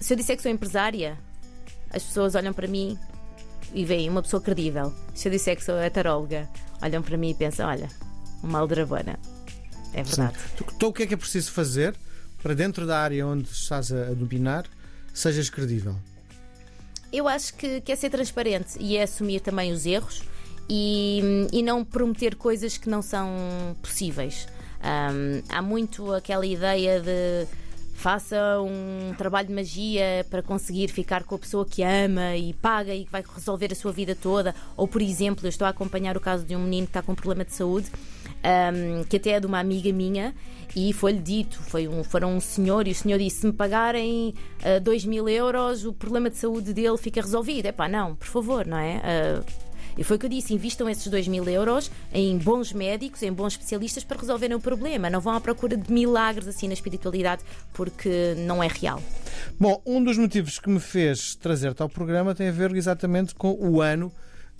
Se 0.00 0.12
eu 0.12 0.16
disser 0.16 0.36
que 0.36 0.42
sou 0.42 0.50
empresária, 0.50 1.18
as 1.90 2.02
pessoas 2.02 2.34
olham 2.34 2.52
para 2.52 2.66
mim 2.66 2.98
e 3.72 3.84
veem 3.84 4.08
uma 4.08 4.22
pessoa 4.22 4.40
credível. 4.40 4.92
Se 5.14 5.28
eu 5.28 5.32
disser 5.32 5.56
que 5.56 5.64
sou 5.64 5.74
a 5.78 5.90
taróloga, 5.90 6.48
olham 6.82 7.02
para 7.02 7.16
mim 7.16 7.30
e 7.30 7.34
pensam: 7.34 7.68
olha, 7.68 7.88
uma 8.42 8.58
aldrabona. 8.58 9.18
É 9.92 10.02
verdade. 10.02 10.36
Então, 10.74 10.88
o 10.88 10.92
que 10.92 11.04
é 11.04 11.06
que 11.06 11.14
é 11.14 11.16
preciso 11.16 11.52
fazer 11.52 11.94
para 12.44 12.52
dentro 12.52 12.86
da 12.86 12.98
área 12.98 13.26
onde 13.26 13.48
estás 13.48 13.90
a, 13.90 14.12
dominar 14.12 14.66
sejas 15.14 15.48
credível? 15.48 15.96
Eu 17.10 17.26
acho 17.26 17.54
que, 17.54 17.80
que 17.80 17.90
é 17.90 17.96
ser 17.96 18.10
transparente 18.10 18.76
e 18.78 18.98
é 18.98 19.04
assumir 19.04 19.40
também 19.40 19.72
os 19.72 19.86
erros 19.86 20.22
e, 20.68 21.48
e 21.50 21.62
não 21.62 21.82
prometer 21.82 22.34
coisas 22.34 22.76
que 22.76 22.86
não 22.86 23.00
são 23.00 23.34
possíveis. 23.80 24.46
Um, 24.82 25.42
há 25.48 25.62
muito 25.62 26.12
aquela 26.12 26.44
ideia 26.44 27.00
de 27.00 27.46
faça 27.94 28.60
um 28.60 29.14
trabalho 29.16 29.48
de 29.48 29.54
magia 29.54 30.26
para 30.28 30.42
conseguir 30.42 30.88
ficar 30.88 31.24
com 31.24 31.36
a 31.36 31.38
pessoa 31.38 31.64
que 31.64 31.82
ama 31.82 32.36
e 32.36 32.52
paga 32.52 32.94
e 32.94 33.06
que 33.06 33.10
vai 33.10 33.24
resolver 33.34 33.72
a 33.72 33.74
sua 33.74 33.92
vida 33.92 34.14
toda. 34.14 34.54
Ou, 34.76 34.86
por 34.86 35.00
exemplo, 35.00 35.46
eu 35.46 35.48
estou 35.48 35.66
a 35.66 35.70
acompanhar 35.70 36.14
o 36.14 36.20
caso 36.20 36.44
de 36.44 36.54
um 36.54 36.64
menino 36.64 36.86
que 36.86 36.90
está 36.90 37.00
com 37.00 37.12
um 37.12 37.14
problema 37.14 37.42
de 37.42 37.54
saúde, 37.54 37.90
um, 38.44 39.04
que 39.04 39.16
até 39.16 39.30
é 39.30 39.40
de 39.40 39.46
uma 39.46 39.58
amiga 39.58 39.92
minha, 39.92 40.34
e 40.76 40.92
foi-lhe 40.92 41.20
dito, 41.20 41.60
foi 41.62 41.86
um, 41.86 42.02
foram 42.02 42.36
um 42.36 42.40
senhor, 42.40 42.86
e 42.86 42.90
o 42.90 42.94
senhor 42.94 43.18
disse: 43.18 43.40
se 43.40 43.46
me 43.46 43.52
pagarem 43.52 44.34
2 44.82 45.04
uh, 45.04 45.08
mil 45.08 45.28
euros, 45.28 45.84
o 45.84 45.92
problema 45.92 46.28
de 46.28 46.36
saúde 46.36 46.72
dele 46.72 46.96
fica 46.98 47.20
resolvido. 47.20 47.66
É 47.66 47.72
pá, 47.72 47.88
não, 47.88 48.14
por 48.14 48.26
favor, 48.26 48.66
não 48.66 48.78
é? 48.78 49.00
Uh, 49.40 49.64
e 49.96 50.02
foi 50.02 50.16
o 50.16 50.18
que 50.18 50.26
eu 50.26 50.30
disse: 50.30 50.52
invistam 50.52 50.88
esses 50.88 51.06
2 51.06 51.28
mil 51.28 51.48
euros 51.48 51.90
em 52.12 52.36
bons 52.38 52.72
médicos, 52.72 53.22
em 53.22 53.32
bons 53.32 53.54
especialistas 53.54 54.04
para 54.04 54.18
resolverem 54.18 54.56
o 54.56 54.60
problema. 54.60 55.08
Não 55.08 55.20
vão 55.20 55.34
à 55.34 55.40
procura 55.40 55.76
de 55.76 55.92
milagres 55.92 56.48
assim 56.48 56.66
na 56.66 56.74
espiritualidade, 56.74 57.42
porque 57.72 58.34
não 58.38 58.62
é 58.62 58.68
real. 58.68 59.02
Bom, 59.58 59.80
um 59.86 60.02
dos 60.02 60.18
motivos 60.18 60.58
que 60.58 60.68
me 60.68 60.80
fez 60.80 61.34
trazer-te 61.36 61.82
ao 61.82 61.88
programa 61.88 62.34
tem 62.34 62.48
a 62.48 62.52
ver 62.52 62.74
exatamente 62.74 63.34
com 63.34 63.52
o 63.52 63.80
ano 63.80 64.12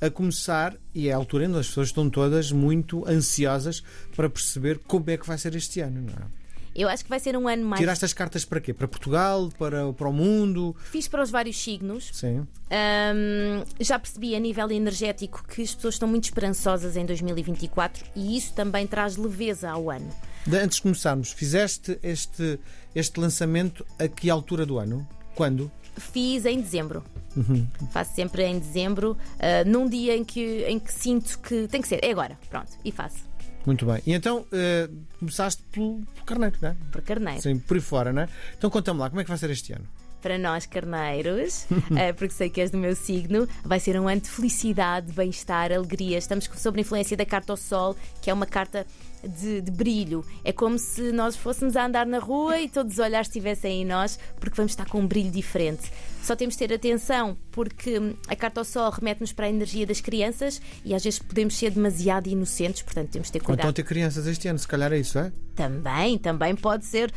a 0.05 0.11
começar, 0.11 0.77
e 0.95 1.09
é 1.09 1.13
a 1.13 1.17
altura 1.17 1.47
em 1.47 1.53
que 1.53 1.59
as 1.59 1.69
pessoas 1.69 1.89
estão 1.89 2.11
todas 2.11 2.53
muito 2.53 3.07
ansiosas 3.09 3.83
para 4.15 4.29
perceber 4.29 4.79
como 4.87 5.11
é 5.11 5.17
que 5.17 5.27
vai 5.27 5.39
ser 5.39 5.55
este 5.55 5.81
ano, 5.81 6.03
não 6.03 6.13
é? 6.13 6.45
Eu 6.75 6.89
acho 6.89 7.05
que 7.05 7.11
vai 7.11 7.21
ser 7.21 7.37
um 7.37 7.47
ano 7.47 7.65
mais. 7.65 7.79
Tiraste 7.79 8.05
as 8.05 8.13
cartas 8.13 8.45
para 8.45 8.61
quê? 8.61 8.75
Para 8.75 8.89
Portugal? 8.89 9.49
Para, 9.57 9.93
para 9.93 10.09
o 10.09 10.13
mundo? 10.13 10.75
Fiz 10.91 11.07
para 11.07 11.23
os 11.23 11.31
vários 11.31 11.57
signos. 11.57 12.11
Sim. 12.13 12.41
Um, 12.41 13.65
já 13.79 13.97
percebi 13.97 14.35
a 14.35 14.41
nível 14.41 14.69
energético 14.73 15.45
que 15.47 15.63
as 15.63 15.73
pessoas 15.73 15.95
estão 15.95 16.09
muito 16.09 16.25
esperançosas 16.25 16.97
em 16.97 17.07
2024 17.07 18.05
e 18.17 18.37
isso 18.37 18.53
também 18.55 18.89
traz 18.89 19.17
leveza 19.17 19.71
ao 19.71 19.89
ano. 19.89 20.11
Antes 20.53 20.77
de 20.77 20.83
começarmos, 20.83 21.31
fizeste 21.31 21.97
este, 22.03 22.59
este 22.93 23.21
lançamento 23.21 23.87
a 23.97 24.09
que 24.09 24.29
altura 24.29 24.67
do 24.67 24.77
ano? 24.77 25.09
Quando? 25.37 25.71
Fiz 25.97 26.45
em 26.45 26.61
dezembro. 26.61 27.05
Uhum. 27.37 27.67
Faço 27.91 28.15
sempre 28.15 28.45
em 28.45 28.59
dezembro, 28.59 29.13
uh, 29.13 29.69
num 29.69 29.89
dia 29.89 30.17
em 30.17 30.25
que, 30.25 30.65
em 30.69 30.79
que 30.79 30.93
sinto 30.93 31.39
que 31.41 31.67
tem 31.69 31.81
que 31.81 31.89
ser. 31.89 32.01
É 32.03 32.11
agora, 32.11 32.39
pronto, 32.49 32.71
e 32.85 32.93
faço. 32.93 33.25
Muito 33.67 33.87
bem. 33.87 34.01
E 34.07 34.13
então 34.13 34.41
uh, 34.41 35.05
começaste 35.19 35.63
pelo, 35.73 36.03
pelo 36.15 36.27
carneiro, 36.27 36.57
não 36.61 36.69
é? 36.71 36.77
Por 36.93 37.03
carneiro. 37.03 37.41
Sim, 37.41 37.59
por 37.59 37.77
aí 37.77 37.81
fora, 37.81 38.13
não 38.13 38.23
é? 38.23 38.29
Então 38.57 38.71
conta-me 38.71 39.01
lá, 39.01 39.09
como 39.09 39.21
é 39.21 39.25
que 39.25 39.31
vai 39.31 39.39
ser 39.39 39.51
este 39.51 39.73
ano? 39.73 39.87
Para 40.21 40.39
nós, 40.39 40.65
carneiros, 40.65 41.67
eh, 41.97 42.13
porque 42.15 42.33
sei 42.33 42.49
que 42.49 42.59
és 42.61 42.71
do 42.71 42.79
meu 42.79 42.97
signo, 42.97 43.47
vai 43.63 43.79
ser 43.79 44.01
um 44.01 44.09
ano 44.09 44.23
de 44.23 44.31
felicidade, 44.31 45.13
bem-estar, 45.13 45.71
alegria. 45.71 46.17
Estamos 46.17 46.49
sob 46.57 46.79
a 46.79 46.81
influência 46.81 47.15
da 47.15 47.27
carta 47.27 47.53
ao 47.53 47.59
sol, 47.59 47.95
que 48.23 48.31
é 48.31 48.33
uma 48.33 48.47
carta 48.47 48.87
de, 49.29 49.61
de, 49.61 49.71
brilho. 49.71 50.25
É 50.45 50.53
como 50.53 50.79
se 50.79 51.13
nós 51.13 51.37
fôssemos 51.37 51.77
a 51.77 51.87
andar 51.87 52.07
na 52.07 52.19
rua 52.19 52.61
e 52.61 52.69
todos 52.69 52.95
os 52.95 52.99
olhares 52.99 53.29
estivessem 53.29 53.83
em 53.83 53.85
nós, 53.85 54.19
porque 54.39 54.57
vamos 54.57 54.73
estar 54.73 54.87
com 54.87 55.01
um 55.01 55.07
brilho 55.07 55.31
diferente. 55.31 55.91
Só 56.23 56.35
temos 56.35 56.55
de 56.55 56.67
ter 56.67 56.73
atenção, 56.73 57.37
porque 57.51 58.01
a 58.29 58.35
carta 58.35 58.61
ao 58.61 58.65
sol 58.65 58.91
remete-nos 58.91 59.33
para 59.33 59.45
a 59.45 59.49
energia 59.51 59.87
das 59.87 60.01
crianças 60.01 60.61
e 60.83 60.95
às 60.95 61.05
vezes 61.05 61.19
podemos 61.19 61.55
ser 61.55 61.71
demasiado 61.71 62.29
inocentes, 62.29 62.83
portanto 62.83 63.11
temos 63.11 63.29
de 63.29 63.33
ter 63.33 63.41
cuidado. 63.41 63.67
Então 63.67 63.73
ter 63.75 63.83
crianças 63.83 64.27
este 64.27 64.49
ano, 64.49 64.59
se 64.59 64.67
calhar 64.67 64.91
é 64.91 64.99
isso, 64.99 65.19
é? 65.19 65.31
Também, 65.55 66.19
também 66.19 66.57
pode 66.57 66.87
ser 66.87 67.13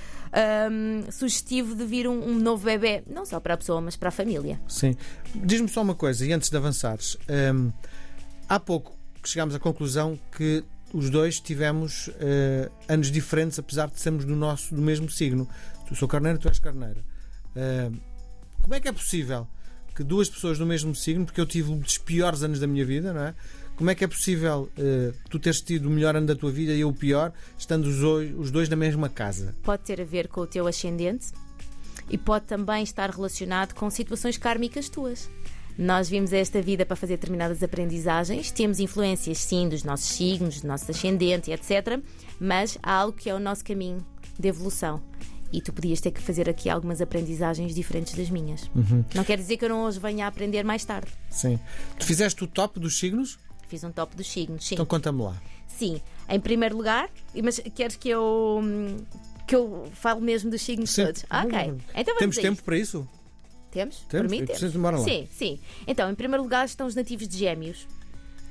um, 0.69 1.09
sugestivo 1.09 1.73
de 1.73 1.85
vir 1.85 2.05
um, 2.05 2.31
um, 2.31 2.35
novo 2.35 2.65
bebê, 2.65 3.01
não 3.07 3.25
só 3.25 3.39
para 3.39 3.53
a 3.53 3.57
pessoa, 3.57 3.79
mas 3.79 3.95
para 3.95 4.09
a 4.09 4.11
família. 4.11 4.59
Sim. 4.67 4.95
Diz-me 5.33 5.69
só 5.69 5.81
uma 5.81 5.95
coisa, 5.95 6.25
e 6.25 6.33
antes 6.33 6.49
de 6.49 6.57
avançares, 6.57 7.17
um, 7.53 7.71
há 8.49 8.59
pouco 8.59 8.97
chegámos 9.23 9.55
à 9.55 9.59
conclusão 9.59 10.19
que 10.35 10.63
os 10.93 11.09
dois 11.09 11.39
tivemos 11.39 12.07
uh, 12.07 12.71
anos 12.87 13.11
diferentes, 13.11 13.59
apesar 13.59 13.89
de 13.89 13.99
sermos 13.99 14.25
do 14.25 14.35
nosso 14.35 14.73
do 14.73 14.81
mesmo 14.81 15.09
signo. 15.09 15.47
Tu 15.87 15.95
sou 15.95 16.07
carneiro, 16.07 16.39
tu 16.39 16.47
és 16.47 16.59
carneira. 16.59 17.03
Uh, 17.55 17.95
como 18.61 18.75
é 18.75 18.79
que 18.79 18.87
é 18.87 18.91
possível 18.91 19.47
que 19.95 20.03
duas 20.03 20.29
pessoas 20.29 20.59
do 20.59 20.65
mesmo 20.65 20.93
signo, 20.93 21.25
porque 21.25 21.41
eu 21.41 21.45
tive 21.45 21.71
um 21.71 21.79
dos 21.79 21.97
piores 21.97 22.43
anos 22.43 22.59
da 22.59 22.67
minha 22.67 22.85
vida, 22.85 23.11
não 23.11 23.21
é? 23.21 23.35
Como 23.75 23.89
é 23.89 23.95
que 23.95 24.03
é 24.03 24.07
possível 24.07 24.69
uh, 24.77 25.13
tu 25.29 25.39
teres 25.39 25.59
tido 25.61 25.87
o 25.87 25.89
melhor 25.89 26.15
ano 26.15 26.27
da 26.27 26.35
tua 26.35 26.51
vida 26.51 26.71
e 26.71 26.81
eu 26.81 26.89
o 26.89 26.93
pior, 26.93 27.33
estando 27.57 27.85
os 27.85 27.97
os 28.37 28.51
dois 28.51 28.69
na 28.69 28.75
mesma 28.75 29.09
casa? 29.09 29.55
Pode 29.63 29.83
ter 29.83 29.99
a 29.99 30.05
ver 30.05 30.27
com 30.27 30.41
o 30.41 30.47
teu 30.47 30.67
ascendente 30.67 31.27
e 32.09 32.17
pode 32.17 32.45
também 32.45 32.83
estar 32.83 33.09
relacionado 33.09 33.73
com 33.73 33.89
situações 33.89 34.37
kármicas 34.37 34.87
tuas. 34.87 35.29
Nós 35.77 36.09
vimos 36.09 36.33
esta 36.33 36.61
vida 36.61 36.85
para 36.85 36.95
fazer 36.95 37.17
determinadas 37.17 37.61
aprendizagens, 37.61 38.49
temos 38.51 38.79
influências 38.79 39.37
sim 39.37 39.69
dos 39.69 39.83
nossos 39.83 40.07
signos, 40.07 40.61
do 40.61 40.67
nosso 40.67 40.89
ascendente, 40.89 41.51
etc. 41.51 41.99
Mas 42.39 42.77
há 42.81 42.93
algo 42.93 43.17
que 43.17 43.29
é 43.29 43.35
o 43.35 43.39
nosso 43.39 43.63
caminho 43.63 44.05
de 44.39 44.47
evolução. 44.47 45.01
e 45.51 45.61
tu 45.61 45.71
podias 45.71 46.01
ter 46.01 46.11
que 46.11 46.21
fazer 46.21 46.49
aqui 46.49 46.69
algumas 46.69 46.99
aprendizagens 46.99 47.73
diferentes 47.73 48.13
das 48.15 48.29
minhas. 48.29 48.69
Não 49.15 49.23
quer 49.23 49.37
dizer 49.37 49.55
que 49.55 49.63
eu 49.63 49.69
não 49.69 49.85
hoje 49.85 49.97
venha 49.97 50.25
a 50.25 50.27
aprender 50.27 50.63
mais 50.63 50.83
tarde. 50.83 51.07
Sim. 51.29 51.57
Tu 51.97 52.05
fizeste 52.05 52.43
o 52.43 52.47
top 52.47 52.79
dos 52.79 52.99
signos? 52.99 53.39
Fiz 53.69 53.81
um 53.83 53.91
top 53.91 54.15
dos 54.15 54.29
signos, 54.29 54.65
sim. 54.65 54.75
Então 54.75 54.85
conta-me 54.85 55.21
lá. 55.21 55.35
Sim, 55.67 56.01
em 56.27 56.39
primeiro 56.39 56.75
lugar, 56.75 57.09
mas 57.41 57.61
queres 57.73 57.95
que 57.95 58.09
eu 58.09 58.59
hum, 58.61 58.97
que 59.47 59.55
eu 59.55 59.87
falo 59.93 60.19
mesmo 60.19 60.51
dos 60.51 60.61
signos 60.61 60.89
Sim. 60.89 61.05
todos? 61.05 61.23
Ok. 61.31 61.59
Então 61.95 62.15
vamos 62.15 62.17
Temos 62.19 62.37
tempo 62.37 62.63
para 62.63 62.77
isso? 62.77 63.07
Temos? 63.71 63.97
Temos? 64.09 64.27
Por 64.27 64.29
mim, 64.29 64.45
temos. 64.45 64.59
lá. 64.99 65.05
Sim, 65.05 65.27
sim. 65.31 65.59
Então, 65.85 66.09
em 66.11 66.15
primeiro 66.15 66.43
lugar 66.43 66.65
estão 66.65 66.87
os 66.87 66.95
nativos 66.95 67.27
de 67.27 67.37
Gêmeos. 67.37 67.87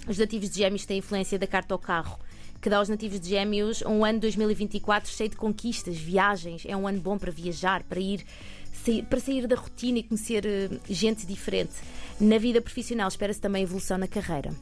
Os 0.09 0.19
nativos 0.19 0.51
de 0.51 0.59
Gêmeos 0.59 0.87
têm 0.87 0.99
influência 0.99 1.39
da 1.39 1.47
carta 1.47 1.75
ao 1.75 1.79
carro, 1.79 2.19
que 2.61 2.71
dá 2.71 2.77
aos 2.79 2.89
nativos 2.89 3.19
de 3.21 3.31
Gêmeos 3.31 3.83
um 3.83 4.05
ano 4.05 4.21
2024 4.21 5.11
cheio 5.11 5.31
de 5.31 5.37
conquistas, 5.37 5.97
viagens. 5.97 6.63
É 6.67 6.77
um 6.77 6.87
ano 6.87 7.01
bom 7.01 7.19
para 7.19 7.31
viajar, 7.33 7.83
para 7.83 7.99
ir 7.99 8.25
sair- 8.73 9.03
para 9.05 9.19
sair 9.19 9.47
da 9.49 9.57
rotina 9.57 9.99
e 9.99 10.03
conhecer 10.05 10.47
eh, 10.47 10.69
gente 10.89 11.27
diferente. 11.27 11.73
Na 12.21 12.39
vida 12.39 12.61
profissional 12.61 13.09
espera-se 13.09 13.41
também 13.41 13.63
evolução 13.65 13.99
na 13.99 14.07
carreira. 14.07 14.55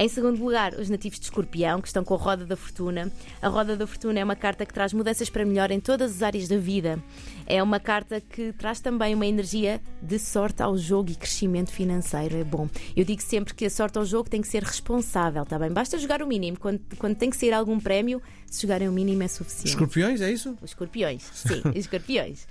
Em 0.00 0.08
segundo 0.08 0.40
lugar, 0.40 0.74
os 0.74 0.88
nativos 0.88 1.18
de 1.18 1.24
Escorpião, 1.24 1.80
que 1.80 1.88
estão 1.88 2.04
com 2.04 2.14
a 2.14 2.16
Roda 2.16 2.46
da 2.46 2.54
Fortuna. 2.54 3.10
A 3.42 3.48
Roda 3.48 3.76
da 3.76 3.84
Fortuna 3.84 4.20
é 4.20 4.22
uma 4.22 4.36
carta 4.36 4.64
que 4.64 4.72
traz 4.72 4.92
mudanças 4.92 5.28
para 5.28 5.44
melhor 5.44 5.72
em 5.72 5.80
todas 5.80 6.12
as 6.12 6.22
áreas 6.22 6.46
da 6.46 6.56
vida. 6.56 7.02
É 7.44 7.60
uma 7.60 7.80
carta 7.80 8.20
que 8.20 8.52
traz 8.52 8.78
também 8.78 9.12
uma 9.12 9.26
energia 9.26 9.80
de 10.00 10.16
sorte 10.20 10.62
ao 10.62 10.78
jogo 10.78 11.10
e 11.10 11.16
crescimento 11.16 11.72
financeiro. 11.72 12.36
É 12.36 12.44
bom. 12.44 12.68
Eu 12.96 13.04
digo 13.04 13.20
sempre 13.20 13.52
que 13.52 13.64
a 13.64 13.70
sorte 13.70 13.98
ao 13.98 14.04
jogo 14.04 14.30
tem 14.30 14.40
que 14.40 14.46
ser 14.46 14.62
responsável, 14.62 15.44
tá 15.44 15.58
bem? 15.58 15.72
Basta 15.72 15.98
jogar 15.98 16.22
o 16.22 16.28
mínimo. 16.28 16.60
Quando, 16.60 16.80
quando 16.96 17.16
tem 17.16 17.28
que 17.28 17.36
sair 17.36 17.52
algum 17.52 17.80
prémio, 17.80 18.22
se 18.46 18.62
jogarem 18.62 18.88
o 18.88 18.92
mínimo 18.92 19.24
é 19.24 19.28
suficiente. 19.28 19.70
Escorpiões, 19.70 20.20
é 20.20 20.30
isso? 20.30 20.56
Os 20.62 20.70
escorpiões, 20.70 21.24
sim, 21.34 21.60
os 21.70 21.76
escorpiões. 21.76 22.46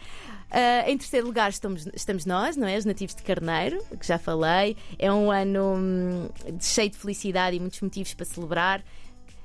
Ah, 0.50 0.89
em 0.89 0.98
terceiro 0.98 1.27
lugar 1.27 1.50
estamos, 1.50 1.88
estamos 1.94 2.25
nós, 2.25 2.56
não 2.56 2.68
é? 2.68 2.77
Os 2.77 2.86
nativos 2.86 3.16
de 3.16 3.24
Carneiro, 3.24 3.84
que 4.00 4.08
já 4.08 4.18
falei. 4.18 4.77
É 4.98 5.12
um 5.12 5.32
ano 5.32 5.75
hum, 5.75 6.30
cheio 6.60 6.89
de 6.89 6.98
felicidade 6.98 7.56
e 7.56 7.60
muitos 7.60 7.82
motivos 7.82 8.13
para 8.13 8.25
celebrar. 8.25 8.84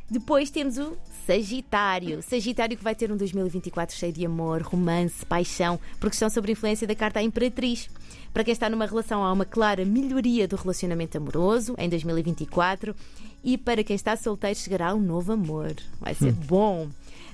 Depois 0.09 0.51
temos 0.51 0.77
o 0.77 0.97
Sagitário. 1.27 2.23
Sagitário 2.23 2.77
que 2.77 2.85
vai 2.85 2.95
ter 2.95 3.11
um 3.11 3.17
2024 3.17 3.97
cheio 3.97 4.13
de 4.13 4.27
amor, 4.27 4.61
romance, 4.61 5.25
paixão, 5.25 5.81
porque 5.99 6.15
estão 6.15 6.29
sob 6.29 6.49
a 6.49 6.53
influência 6.53 6.87
da 6.87 6.95
carta 6.95 7.21
à 7.21 7.23
Imperatriz. 7.23 7.89
Para 8.33 8.45
quem 8.45 8.53
está 8.53 8.69
numa 8.69 8.87
relação, 8.87 9.25
há 9.25 9.33
uma 9.33 9.45
clara 9.45 9.85
melhoria 9.85 10.47
do 10.47 10.57
relacionamento 10.57 11.17
amoroso 11.17 11.75
em 11.79 11.89
2024. 11.89 12.95
E 13.43 13.57
para 13.57 13.83
quem 13.83 13.97
está 13.97 14.15
solteiro, 14.17 14.59
chegará 14.59 14.95
um 14.95 15.01
novo 15.01 15.33
amor. 15.33 15.75
Vai 16.01 16.15
ser 16.15 16.33
bom. 16.33 16.89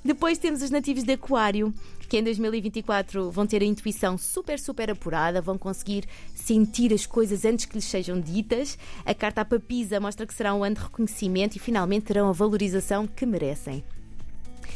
Depois 0.05 0.39
temos 0.39 0.63
os 0.63 0.71
nativos 0.71 1.05
de 1.05 1.13
Aquário, 1.13 1.73
que 2.09 2.19
em 2.19 2.23
2024 2.23 3.31
vão 3.31 3.47
ter 3.47 3.63
a 3.63 3.67
intuição 3.67 4.17
super, 4.17 4.59
super 4.59 4.91
apurada, 4.91 5.43
vão 5.43 5.59
conseguir 5.59 6.05
sentir 6.35 6.93
as 6.93 7.05
coisas 7.05 7.45
antes 7.45 7.67
que 7.67 7.75
lhes 7.75 7.85
sejam 7.85 8.21
ditas. 8.21 8.79
A 9.05 9.15
carta 9.15 9.43
à 9.43 9.45
papisa 9.45 10.01
mostra 10.01 10.27
que 10.27 10.35
será 10.35 10.55
um 10.55 10.65
ano 10.65 10.77
de 10.77 10.83
reconhecimento 10.83 11.57
e 11.57 11.59
finalmente 11.59 12.07
terão 12.07 12.29
a 12.29 12.33
valorização 12.33 13.07
que 13.07 13.27
merecem. 13.27 13.85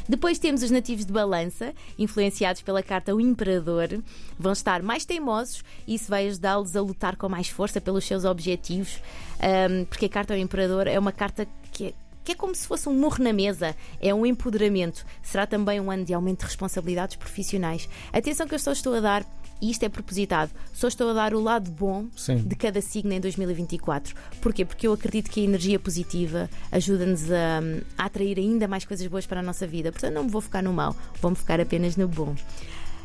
Depois 0.08 0.38
temos 0.38 0.62
os 0.62 0.70
nativos 0.70 1.06
de 1.06 1.12
balança, 1.12 1.72
influenciados 1.98 2.62
pela 2.62 2.82
carta 2.82 3.14
O 3.14 3.20
Imperador. 3.20 4.02
Vão 4.38 4.52
estar 4.52 4.82
mais 4.82 5.04
teimosos 5.04 5.64
e 5.86 5.94
isso 5.94 6.10
vai 6.10 6.26
ajudá-los 6.26 6.74
a 6.76 6.80
lutar 6.80 7.16
com 7.16 7.28
mais 7.28 7.48
força 7.48 7.80
pelos 7.80 8.04
seus 8.04 8.24
objetivos, 8.24 9.00
ahm, 9.40 9.84
porque 9.84 10.06
a 10.06 10.08
carta 10.08 10.34
O 10.34 10.36
Imperador 10.36 10.86
é 10.86 10.98
uma 10.98 11.12
carta 11.12 11.46
que 11.70 11.86
é. 11.86 12.01
Que 12.24 12.32
é 12.32 12.34
como 12.34 12.54
se 12.54 12.66
fosse 12.66 12.88
um 12.88 12.94
murro 12.94 13.22
na 13.22 13.32
mesa, 13.32 13.74
é 14.00 14.14
um 14.14 14.24
empoderamento. 14.24 15.04
Será 15.22 15.46
também 15.46 15.80
um 15.80 15.90
ano 15.90 16.04
de 16.04 16.14
aumento 16.14 16.40
de 16.40 16.46
responsabilidades 16.46 17.16
profissionais. 17.16 17.88
Atenção 18.12 18.46
que 18.46 18.54
eu 18.54 18.58
só 18.58 18.72
estou 18.72 18.94
a 18.94 19.00
dar, 19.00 19.26
e 19.60 19.70
isto 19.70 19.84
é 19.84 19.88
propositado, 19.88 20.50
só 20.72 20.88
estou 20.88 21.10
a 21.10 21.12
dar 21.12 21.34
o 21.34 21.40
lado 21.40 21.70
bom 21.70 22.06
Sim. 22.16 22.38
de 22.38 22.56
cada 22.56 22.80
signo 22.80 23.12
em 23.12 23.20
2024. 23.20 24.14
Porquê? 24.40 24.64
Porque 24.64 24.88
eu 24.88 24.92
acredito 24.92 25.30
que 25.30 25.40
a 25.40 25.44
energia 25.44 25.78
positiva 25.78 26.50
ajuda-nos 26.70 27.30
a, 27.30 27.60
a 27.96 28.06
atrair 28.06 28.38
ainda 28.38 28.66
mais 28.66 28.84
coisas 28.84 29.06
boas 29.06 29.24
para 29.24 29.38
a 29.38 29.42
nossa 29.42 29.66
vida. 29.66 29.92
Portanto, 29.92 30.14
não 30.14 30.24
me 30.24 30.30
vou 30.30 30.40
focar 30.40 30.64
no 30.64 30.72
mal, 30.72 30.96
vou-me 31.20 31.36
focar 31.36 31.60
apenas 31.60 31.96
no 31.96 32.08
bom. 32.08 32.34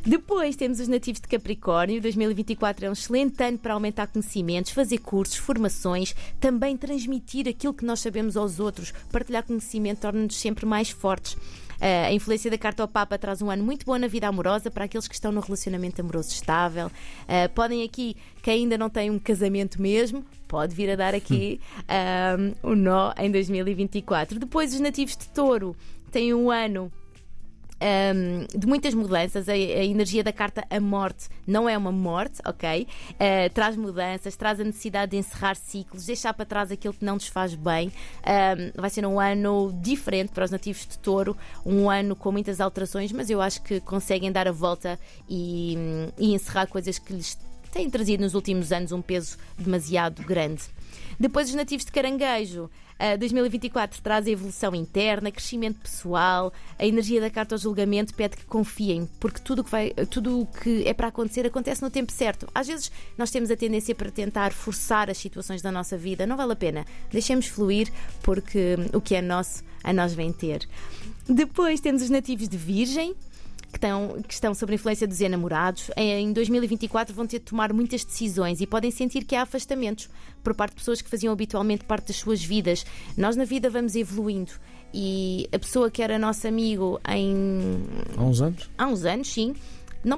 Depois 0.05 0.55
temos 0.55 0.79
os 0.79 0.87
nativos 0.87 1.19
de 1.19 1.27
Capricórnio. 1.27 2.01
2024 2.01 2.85
é 2.85 2.89
um 2.89 2.93
excelente 2.93 3.43
ano 3.43 3.57
para 3.57 3.73
aumentar 3.73 4.07
conhecimentos, 4.07 4.71
fazer 4.71 4.99
cursos, 4.99 5.37
formações, 5.37 6.15
também 6.39 6.77
transmitir 6.77 7.47
aquilo 7.47 7.73
que 7.73 7.85
nós 7.85 7.99
sabemos 7.99 8.37
aos 8.37 8.59
outros. 8.59 8.93
Partilhar 9.11 9.43
conhecimento 9.43 9.99
torna-nos 9.99 10.35
sempre 10.37 10.65
mais 10.65 10.89
fortes. 10.89 11.37
Uh, 11.77 12.07
a 12.07 12.11
influência 12.11 12.49
da 12.49 12.57
carta 12.57 12.81
ao 12.81 12.87
Papa 12.87 13.19
traz 13.19 13.41
um 13.41 13.51
ano 13.51 13.63
muito 13.63 13.85
bom 13.85 13.97
na 13.97 14.07
vida 14.07 14.27
amorosa 14.27 14.71
para 14.71 14.85
aqueles 14.85 15.07
que 15.07 15.13
estão 15.13 15.31
no 15.31 15.41
relacionamento 15.41 16.01
amoroso 16.01 16.29
estável. 16.29 16.87
Uh, 16.87 17.49
podem 17.53 17.83
aqui, 17.83 18.15
quem 18.41 18.63
ainda 18.63 18.77
não 18.77 18.89
tem 18.89 19.11
um 19.11 19.19
casamento 19.19 19.79
mesmo, 19.79 20.25
pode 20.47 20.73
vir 20.73 20.89
a 20.89 20.95
dar 20.95 21.13
aqui 21.13 21.59
um, 22.63 22.71
o 22.71 22.75
nó 22.75 23.13
em 23.17 23.29
2024. 23.29 24.39
Depois, 24.39 24.73
os 24.73 24.79
nativos 24.79 25.15
de 25.15 25.27
Touro 25.29 25.75
têm 26.11 26.33
um 26.33 26.49
ano 26.49 26.91
um, 27.81 28.57
de 28.57 28.67
muitas 28.67 28.93
mudanças. 28.93 29.47
A, 29.47 29.53
a 29.53 29.85
energia 29.85 30.23
da 30.23 30.31
carta 30.31 30.65
A 30.69 30.79
Morte 30.79 31.29
não 31.45 31.67
é 31.67 31.77
uma 31.77 31.91
morte, 31.91 32.41
ok? 32.45 32.87
Uh, 33.11 33.53
traz 33.53 33.75
mudanças, 33.75 34.35
traz 34.35 34.59
a 34.59 34.63
necessidade 34.63 35.11
de 35.11 35.17
encerrar 35.17 35.55
ciclos, 35.55 36.05
deixar 36.05 36.33
para 36.33 36.45
trás 36.45 36.71
aquilo 36.71 36.93
que 36.93 37.05
não 37.05 37.15
nos 37.15 37.27
faz 37.27 37.55
bem. 37.55 37.91
Um, 38.25 38.81
vai 38.81 38.89
ser 38.89 39.05
um 39.05 39.19
ano 39.19 39.71
diferente 39.81 40.31
para 40.31 40.45
os 40.45 40.51
nativos 40.51 40.85
de 40.87 40.97
touro, 40.99 41.35
um 41.65 41.89
ano 41.89 42.15
com 42.15 42.31
muitas 42.31 42.59
alterações, 42.59 43.11
mas 43.11 43.29
eu 43.29 43.41
acho 43.41 43.61
que 43.61 43.79
conseguem 43.79 44.31
dar 44.31 44.47
a 44.47 44.51
volta 44.51 44.99
e, 45.29 45.77
e 46.17 46.33
encerrar 46.33 46.67
coisas 46.67 46.99
que 46.99 47.13
lhes 47.13 47.37
têm 47.77 47.89
trazido 47.89 48.23
nos 48.23 48.33
últimos 48.33 48.71
anos 48.71 48.91
um 48.91 49.01
peso 49.01 49.37
demasiado 49.57 50.23
grande. 50.23 50.63
Depois, 51.19 51.49
os 51.49 51.55
nativos 51.55 51.85
de 51.85 51.91
caranguejo. 51.91 52.69
Uh, 52.99 53.15
2024 53.19 54.01
traz 54.01 54.25
a 54.25 54.31
evolução 54.31 54.73
interna, 54.73 55.29
crescimento 55.29 55.79
pessoal, 55.79 56.51
a 56.79 56.83
energia 56.83 57.21
da 57.21 57.29
carta 57.29 57.53
ao 57.53 57.59
julgamento 57.59 58.11
pede 58.15 58.35
que 58.35 58.45
confiem, 58.45 59.07
porque 59.19 59.39
tudo 59.39 59.63
que, 59.63 59.69
vai, 59.69 59.91
tudo 60.09 60.41
o 60.41 60.47
que 60.47 60.83
é 60.83 60.95
para 60.95 61.09
acontecer 61.09 61.45
acontece 61.45 61.83
no 61.83 61.91
tempo 61.91 62.11
certo. 62.11 62.47
Às 62.55 62.65
vezes 62.65 62.91
nós 63.15 63.29
temos 63.29 63.51
a 63.51 63.55
tendência 63.55 63.93
para 63.93 64.09
tentar 64.09 64.51
forçar 64.51 65.11
as 65.11 65.17
situações 65.19 65.61
da 65.61 65.71
nossa 65.71 65.95
vida, 65.95 66.25
não 66.25 66.35
vale 66.35 66.53
a 66.53 66.55
pena. 66.55 66.87
Deixemos 67.11 67.45
fluir, 67.45 67.93
porque 68.23 68.75
o 68.91 68.99
que 68.99 69.13
é 69.13 69.21
nosso, 69.21 69.63
a 69.83 69.93
nós 69.93 70.15
vem 70.15 70.33
ter. 70.33 70.67
Depois 71.29 71.79
temos 71.79 72.01
os 72.01 72.09
nativos 72.09 72.49
de 72.49 72.57
Virgem, 72.57 73.13
que 73.71 73.77
estão, 73.77 74.21
que 74.25 74.33
estão 74.33 74.53
sob 74.53 74.71
a 74.71 74.75
influência 74.75 75.07
dos 75.07 75.19
enamorados, 75.19 75.91
em 75.95 76.31
2024 76.31 77.13
vão 77.13 77.27
ter 77.27 77.39
de 77.39 77.45
tomar 77.45 77.73
muitas 77.73 78.03
decisões 78.03 78.61
e 78.61 78.67
podem 78.67 78.91
sentir 78.91 79.23
que 79.23 79.35
há 79.35 79.41
afastamentos 79.41 80.09
por 80.43 80.55
parte 80.55 80.71
de 80.71 80.77
pessoas 80.77 81.01
que 81.01 81.09
faziam 81.09 81.33
habitualmente 81.33 81.83
parte 81.83 82.07
das 82.07 82.17
suas 82.17 82.43
vidas. 82.43 82.85
Nós 83.17 83.35
na 83.35 83.43
vida 83.43 83.69
vamos 83.69 83.95
evoluindo 83.95 84.53
e 84.93 85.49
a 85.51 85.59
pessoa 85.59 85.91
que 85.91 86.01
era 86.01 86.17
nosso 86.17 86.47
amigo 86.47 86.99
em. 87.09 87.83
Há 88.17 88.23
uns 88.23 88.41
anos? 88.41 88.69
Há 88.77 88.87
uns 88.87 89.05
anos, 89.05 89.27
sim. 89.27 89.53
Não, 90.03 90.17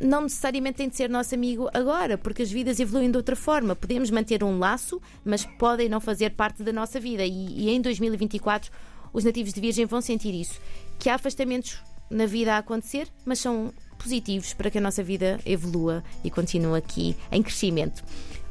não 0.00 0.22
necessariamente 0.22 0.76
tem 0.76 0.88
de 0.88 0.96
ser 0.96 1.08
nosso 1.08 1.34
amigo 1.34 1.70
agora, 1.72 2.18
porque 2.18 2.42
as 2.42 2.50
vidas 2.50 2.78
evoluem 2.78 3.10
de 3.10 3.16
outra 3.16 3.34
forma. 3.34 3.74
Podemos 3.74 4.10
manter 4.10 4.44
um 4.44 4.58
laço, 4.58 5.00
mas 5.24 5.46
podem 5.58 5.88
não 5.88 6.00
fazer 6.00 6.30
parte 6.30 6.62
da 6.62 6.72
nossa 6.72 7.00
vida. 7.00 7.24
E, 7.24 7.68
e 7.68 7.70
em 7.70 7.80
2024, 7.80 8.70
os 9.12 9.24
nativos 9.24 9.52
de 9.52 9.60
Virgem 9.60 9.86
vão 9.86 10.00
sentir 10.00 10.34
isso: 10.34 10.60
que 10.98 11.08
há 11.08 11.14
afastamentos 11.14 11.80
na 12.12 12.26
vida 12.26 12.54
a 12.54 12.58
acontecer, 12.58 13.08
mas 13.24 13.38
são 13.38 13.72
positivos 13.98 14.52
para 14.54 14.70
que 14.70 14.78
a 14.78 14.80
nossa 14.80 15.02
vida 15.02 15.38
evolua 15.46 16.02
e 16.24 16.30
continue 16.30 16.76
aqui 16.78 17.16
em 17.30 17.42
crescimento. 17.42 18.02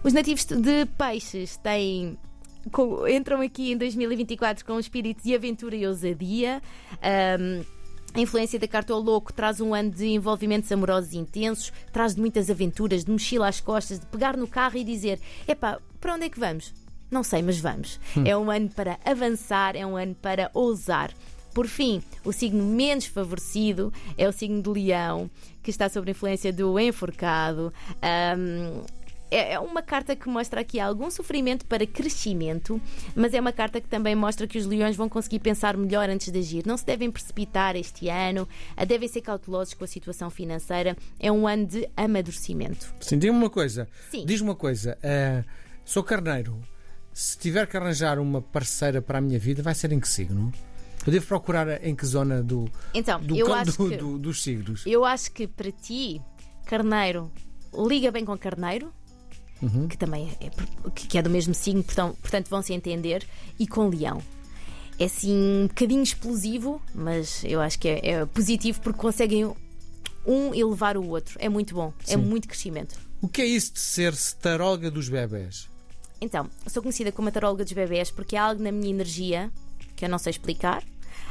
Os 0.04 0.14
nativos 0.14 0.46
de 0.46 0.86
peixes 0.98 1.58
têm. 1.58 2.18
com- 2.72 3.08
entram 3.08 3.42
aqui 3.42 3.72
em 3.72 3.78
2024 3.78 4.64
com 4.66 4.74
um 4.74 4.80
espírito 4.80 5.24
de 5.24 5.34
aventura 5.36 5.76
e 5.76 5.86
ousadia. 5.88 6.62
Ahm, 7.02 7.64
a 8.14 8.20
influência 8.20 8.60
da 8.60 8.68
carta 8.68 8.94
ao 8.94 9.00
louco 9.00 9.32
traz 9.34 9.60
um 9.62 9.74
ano 9.74 9.90
de 9.90 10.06
envolvimentos 10.08 10.72
amorosos 10.72 11.14
intensos, 11.14 11.72
traz 11.92 12.14
de 12.16 12.22
muitas 12.22 12.50
aventuras, 12.50 13.04
de 13.06 13.12
mochila 13.12 13.48
às 13.48 13.60
costas, 13.62 14.00
de 14.00 14.06
pegar 14.08 14.36
no 14.38 14.48
carro 14.48 14.78
e 14.78 14.84
dizer: 14.84 15.20
epá, 15.48 15.80
para 16.00 16.14
onde 16.16 16.26
é 16.26 16.30
que 16.30 16.40
vamos? 16.40 16.74
Não 17.10 17.24
sei, 17.24 17.42
mas 17.42 17.60
vamos. 17.60 18.00
É 18.26 18.36
um 18.38 18.50
ano 18.52 18.70
para 18.70 19.00
avançar, 19.06 19.76
é 19.76 19.86
um 19.86 19.98
ano 19.98 20.16
para 20.16 20.50
ousar. 20.54 21.12
Por 21.54 21.68
fim, 21.68 22.02
o 22.24 22.32
signo 22.32 22.64
menos 22.64 23.06
favorecido 23.06 23.92
é 24.18 24.28
o 24.28 24.32
signo 24.32 24.62
de 24.62 24.70
Leão, 24.70 25.30
que 25.62 25.70
está 25.70 25.90
sob 25.90 26.10
a 26.10 26.12
influência 26.12 26.52
do 26.54 26.80
enforcado. 26.80 27.74
Ahm, 28.02 28.82
é 29.30 29.54
é 29.54 29.60
uma 29.60 29.82
carta 29.82 30.14
que 30.16 30.28
mostra 30.28 30.60
aqui 30.60 30.78
algum 30.80 31.10
sofrimento 31.10 31.66
para 31.66 31.86
crescimento, 31.88 32.82
mas 33.16 33.34
é 33.34 33.40
uma 33.40 33.54
carta 33.54 33.80
que 33.80 33.88
também 33.88 34.14
mostra 34.14 34.46
que 34.46 34.58
os 34.58 34.66
leões 34.66 34.96
vão 34.98 35.08
conseguir 35.08 35.40
pensar 35.40 35.78
melhor 35.78 36.10
antes 36.10 36.30
de 36.32 36.38
agir. 36.40 36.66
Não 36.66 36.76
se 36.76 36.86
devem 36.86 37.10
precipitar 37.10 37.76
este 37.78 38.10
ano, 38.10 38.46
devem 38.86 39.08
ser 39.08 39.22
cautelosos 39.22 39.74
com 39.74 39.86
a 39.86 39.88
situação 39.88 40.30
financeira. 40.30 40.98
É 41.18 41.32
um 41.32 41.48
ano 41.48 41.66
de 41.66 41.90
amadurecimento. 41.96 42.94
Sim, 43.00 43.18
diga-me 43.18 43.40
uma 43.40 43.50
coisa. 43.50 43.88
Sim. 44.10 44.26
Diz-me 44.26 44.50
uma 44.50 44.56
coisa. 44.56 44.98
eh, 45.02 45.44
sou 45.86 46.04
carneiro. 46.04 46.60
Se 47.14 47.38
tiver 47.38 47.68
que 47.68 47.76
arranjar 47.78 48.20
uma 48.20 48.42
parceira 48.42 49.02
para 49.02 49.18
a 49.18 49.22
minha 49.22 49.40
vida, 49.40 49.62
vai 49.64 49.76
ser 49.76 49.92
em 49.94 50.00
que 50.00 50.08
signo? 50.10 50.52
Eu 51.06 51.12
devo 51.12 51.26
procurar 51.26 51.84
em 51.84 51.96
que 51.96 52.06
zona 52.06 52.44
do, 52.44 52.70
Então, 52.94 53.20
do, 53.22 53.36
eu 53.36 53.52
acho 53.54 53.72
do- 53.78 53.90
que- 53.90 53.98
do- 53.98 54.18
dos 54.20 54.44
signos? 54.44 54.84
Eu 54.86 55.04
acho 55.04 55.32
que 55.32 55.48
para 55.48 55.72
ti, 55.72 56.22
carneiro, 56.66 57.32
liga 57.74 58.12
bem 58.12 58.24
com 58.24 58.38
carneiro, 58.38 58.94
Uhum. 59.62 59.88
que 59.88 59.98
também 59.98 60.30
é, 60.40 60.50
que 60.92 61.08
que 61.08 61.18
é 61.18 61.22
do 61.22 61.30
mesmo 61.30 61.54
signo, 61.54 61.84
portão- 61.84 62.14
portanto 62.22 62.50
vão 62.50 62.62
se 62.62 62.74
entender, 62.74 63.28
e 63.60 63.68
com 63.68 63.88
leão. 63.90 64.22
É 65.00 65.06
assim 65.06 65.32
um 65.64 65.68
bocadinho 65.68 66.04
explosivo, 66.04 66.80
mas 66.94 67.44
eu 67.46 67.60
acho 67.62 67.80
que 67.80 67.88
é, 67.88 68.08
é 68.10 68.26
positivo 68.26 68.80
porque 68.82 69.00
conseguem 69.00 69.52
um 70.26 70.54
elevar 70.54 70.96
o 70.98 71.08
outro. 71.08 71.36
É 71.40 71.50
muito 71.50 71.74
bom, 71.74 71.92
é 72.08 72.12
Sim. 72.12 72.18
muito 72.18 72.48
crescimento. 72.48 72.96
O 73.20 73.28
que 73.28 73.42
é 73.42 73.46
isso 73.46 73.74
de 73.74 73.80
ser 73.80 74.16
taróloga 74.40 74.92
dos 74.92 75.10
bebés? 75.10 75.68
Então, 76.20 76.48
sou 76.68 76.84
conhecida 76.84 77.12
como 77.12 77.30
a 77.30 77.32
taróloga 77.32 77.64
dos 77.64 77.74
bebés 77.74 78.12
porque 78.12 78.36
há 78.36 78.44
algo 78.44 78.62
na 78.62 78.72
minha 78.72 78.92
energia 78.92 79.52
que 80.02 80.06
eu 80.06 80.10
não 80.10 80.18
sei 80.18 80.32
explicar. 80.32 80.84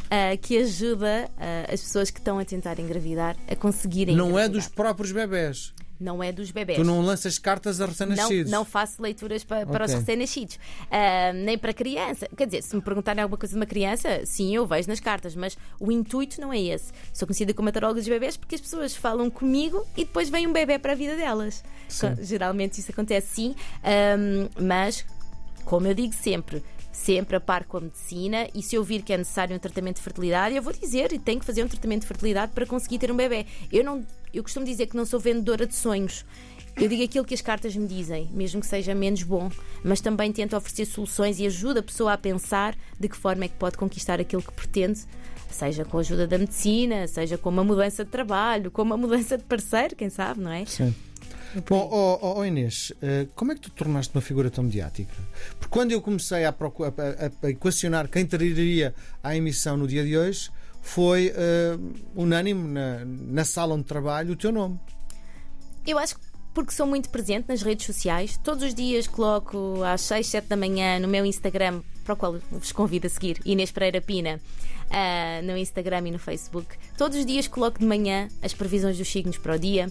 ah, 0.09 0.37
que 0.41 0.57
ajuda 0.59 1.29
ah, 1.37 1.73
as 1.73 1.81
pessoas 1.81 2.09
que 2.11 2.19
estão 2.21 2.39
a 2.39 2.45
tentar 2.45 2.79
engravidar 2.79 3.37
a 3.51 3.57
conseguirem. 3.57 4.15
Não 4.15 4.27
é 4.27 4.31
engravidar. 4.45 4.51
dos 4.63 4.69
próprios 4.69 5.11
bebés. 5.13 5.73
Não 5.99 6.23
é 6.23 6.31
dos 6.33 6.51
bebés. 6.53 6.79
Tu 6.79 6.85
não 6.85 7.01
lanças 7.03 7.37
cartas 7.39 7.79
a 7.81 7.85
Não, 7.85 7.91
recém-nascidos. 7.91 8.51
não 8.51 8.65
faço 8.65 9.03
leituras 9.03 9.45
pa- 9.45 9.67
para 9.67 9.85
os 9.85 9.91
Ok. 9.91 10.01
recém-nascidos, 10.01 10.59
Ah, 10.91 11.33
nem 11.35 11.59
para 11.59 11.75
criança. 11.75 12.29
Quer 12.37 12.47
dizer, 12.47 12.63
se 12.63 12.75
me 12.77 12.81
perguntarem 12.81 13.23
alguma 13.23 13.37
coisa 13.37 13.53
de 13.55 13.61
uma 13.61 13.67
criança, 13.67 14.25
sim, 14.25 14.55
eu 14.55 14.65
vejo 14.67 14.89
nas 14.89 14.99
cartas, 15.01 15.35
mas 15.35 15.59
o 15.81 15.91
intuito 15.93 16.41
não 16.41 16.53
é 16.53 16.61
esse. 16.61 16.93
Sou 17.13 17.27
conhecida 17.27 17.53
como 17.53 17.69
a 17.69 17.73
taróloga 17.73 18.01
dos 18.01 18.09
bebés 18.09 18.37
porque 18.37 18.55
as 18.55 18.61
pessoas 18.61 18.95
falam 18.97 19.29
comigo 19.31 19.85
e 19.97 20.05
depois 20.05 20.29
vem 20.31 20.47
um 20.47 20.53
bebê 20.53 20.79
para 20.79 20.93
a 20.93 20.97
vida 20.97 21.17
delas. 21.17 21.63
Sim. 21.89 22.15
Geralmente 22.23 22.79
isso 22.81 22.91
acontece 22.93 23.27
sim, 23.35 23.55
mas 24.61 25.05
como 25.65 25.87
eu 25.87 25.95
digo 25.95 26.15
sempre. 26.15 26.63
Sempre 26.93 27.37
a 27.37 27.41
par 27.41 27.65
com 27.65 27.77
a 27.77 27.81
medicina, 27.81 28.49
e 28.55 28.63
se 28.63 28.75
eu 28.75 28.83
vir 28.83 29.03
que 29.03 29.13
é 29.13 29.17
necessário 29.17 29.55
um 29.55 29.59
tratamento 29.59 29.97
de 29.97 30.03
fertilidade, 30.03 30.57
eu 30.57 30.63
vou 30.63 30.73
dizer 30.73 31.13
e 31.13 31.19
tenho 31.19 31.39
que 31.39 31.47
fazer 31.47 31.65
um 31.65 31.69
tratamento 31.69 32.03
de 32.03 32.09
fertilidade 32.09 32.53
para 32.53 32.67
conseguir 32.67 32.99
ter 32.99 33.13
um 33.13 33.17
bebê. 33.17 33.47
Eu, 33.73 33.85
não, 33.85 34.05
eu 34.35 34.43
costumo 34.43 34.67
dizer 34.67 34.87
que 34.87 34.97
não 34.97 35.07
sou 35.07 35.21
vendedora 35.21 35.67
de 35.67 35.75
sonhos. 35.75 36.25
Eu 36.77 36.89
digo 36.89 37.03
aquilo 37.03 37.25
que 37.25 37.35
as 37.35 37.41
cartas 37.41 37.77
me 37.77 37.87
dizem, 37.87 38.29
mesmo 38.33 38.61
que 38.61 38.67
seja 38.67 38.95
menos 38.95 39.23
bom, 39.23 39.51
mas 39.85 40.01
também 40.01 40.33
tento 40.33 40.57
oferecer 40.57 40.87
soluções 40.87 41.39
e 41.39 41.47
ajuda 41.47 41.81
a 41.81 41.83
pessoa 41.83 42.13
a 42.13 42.19
pensar 42.19 42.77
de 42.99 43.09
que 43.09 43.17
forma 43.17 43.45
é 43.45 43.49
que 43.49 43.57
pode 43.57 43.77
conquistar 43.77 44.21
aquilo 44.21 44.43
que 44.43 44.53
pretende, 44.53 45.01
seja 45.51 45.85
com 45.85 45.99
a 45.99 46.01
ajuda 46.01 46.27
da 46.27 46.39
medicina, 46.39 47.07
seja 47.07 47.37
com 47.37 47.51
uma 47.51 47.65
mudança 47.65 48.05
de 48.05 48.11
trabalho, 48.11 48.71
com 48.71 48.83
uma 48.83 48.97
mudança 48.97 49.37
de 49.37 49.45
parceiro, 49.45 49.97
quem 49.97 50.09
sabe, 50.09 50.41
não 50.41 50.51
é? 50.51 50.65
Sim. 50.65 50.95
Bom, 51.69 51.89
ó 51.91 52.19
ó, 52.23 52.39
ó, 52.39 52.45
Inês, 52.45 52.93
eh, 53.03 53.27
como 53.35 53.53
é 53.53 53.55
que 53.55 53.61
tu 53.63 53.71
te 53.71 53.77
tornaste 53.77 54.15
uma 54.15 54.21
figura 54.21 54.51
tão 54.51 54.65
mediática? 54.65 55.13
Porque 55.59 55.69
quando 55.71 55.93
eu 55.93 56.01
comecei 56.01 56.45
a, 56.45 56.53
procu- 56.53 56.85
a- 56.85 56.89
a- 56.89 57.47
a 57.47 57.51
equacionar 57.51 58.09
quem 58.09 58.25
traria 58.25 58.95
à 59.23 59.37
emissão 59.37 59.77
no 59.77 59.87
dia 59.89 60.05
de 60.05 60.17
hoje, 60.17 60.51
foi 60.83 61.33
eh, 61.35 61.77
unânime 62.15 62.69
na, 62.69 63.05
na 63.05 63.45
sala 63.45 63.75
onde 63.75 63.85
trabalho 63.85 64.33
o 64.33 64.37
teu 64.37 64.53
nome. 64.53 64.79
Eu 65.87 65.99
acho 65.99 66.15
que 66.17 66.31
porque 66.53 66.73
sou 66.73 66.85
muito 66.87 67.09
presente 67.11 67.47
nas 67.49 67.63
redes 67.63 67.87
sociais, 67.87 68.37
todos 68.43 68.65
os 68.65 68.75
dias 68.75 69.07
coloco 69.07 69.83
às 69.85 70.01
6, 70.03 70.27
7 70.27 70.49
da 70.49 70.57
manhã 70.57 70.99
no 70.99 71.07
meu 71.07 71.25
Instagram, 71.25 71.81
para 72.05 72.15
o 72.15 72.17
qual 72.17 72.39
vos 72.51 72.73
convido 72.73 73.07
a 73.07 73.11
seguir, 73.11 73.41
Inês 73.45 73.71
Pereira 73.71 74.01
Pina, 74.01 74.41
ah, 74.91 75.41
no 75.45 75.57
Instagram 75.57 76.09
e 76.09 76.11
no 76.11 76.19
Facebook. 76.19 76.67
Todos 76.99 77.17
os 77.19 77.25
dias 77.25 77.47
coloco 77.47 77.79
de 77.79 77.87
manhã 77.87 78.29
as 78.43 78.53
previsões 78.53 78.99
dos 78.99 79.09
signos 79.09 79.39
para 79.39 79.55
o 79.55 79.59
dia. 79.59 79.91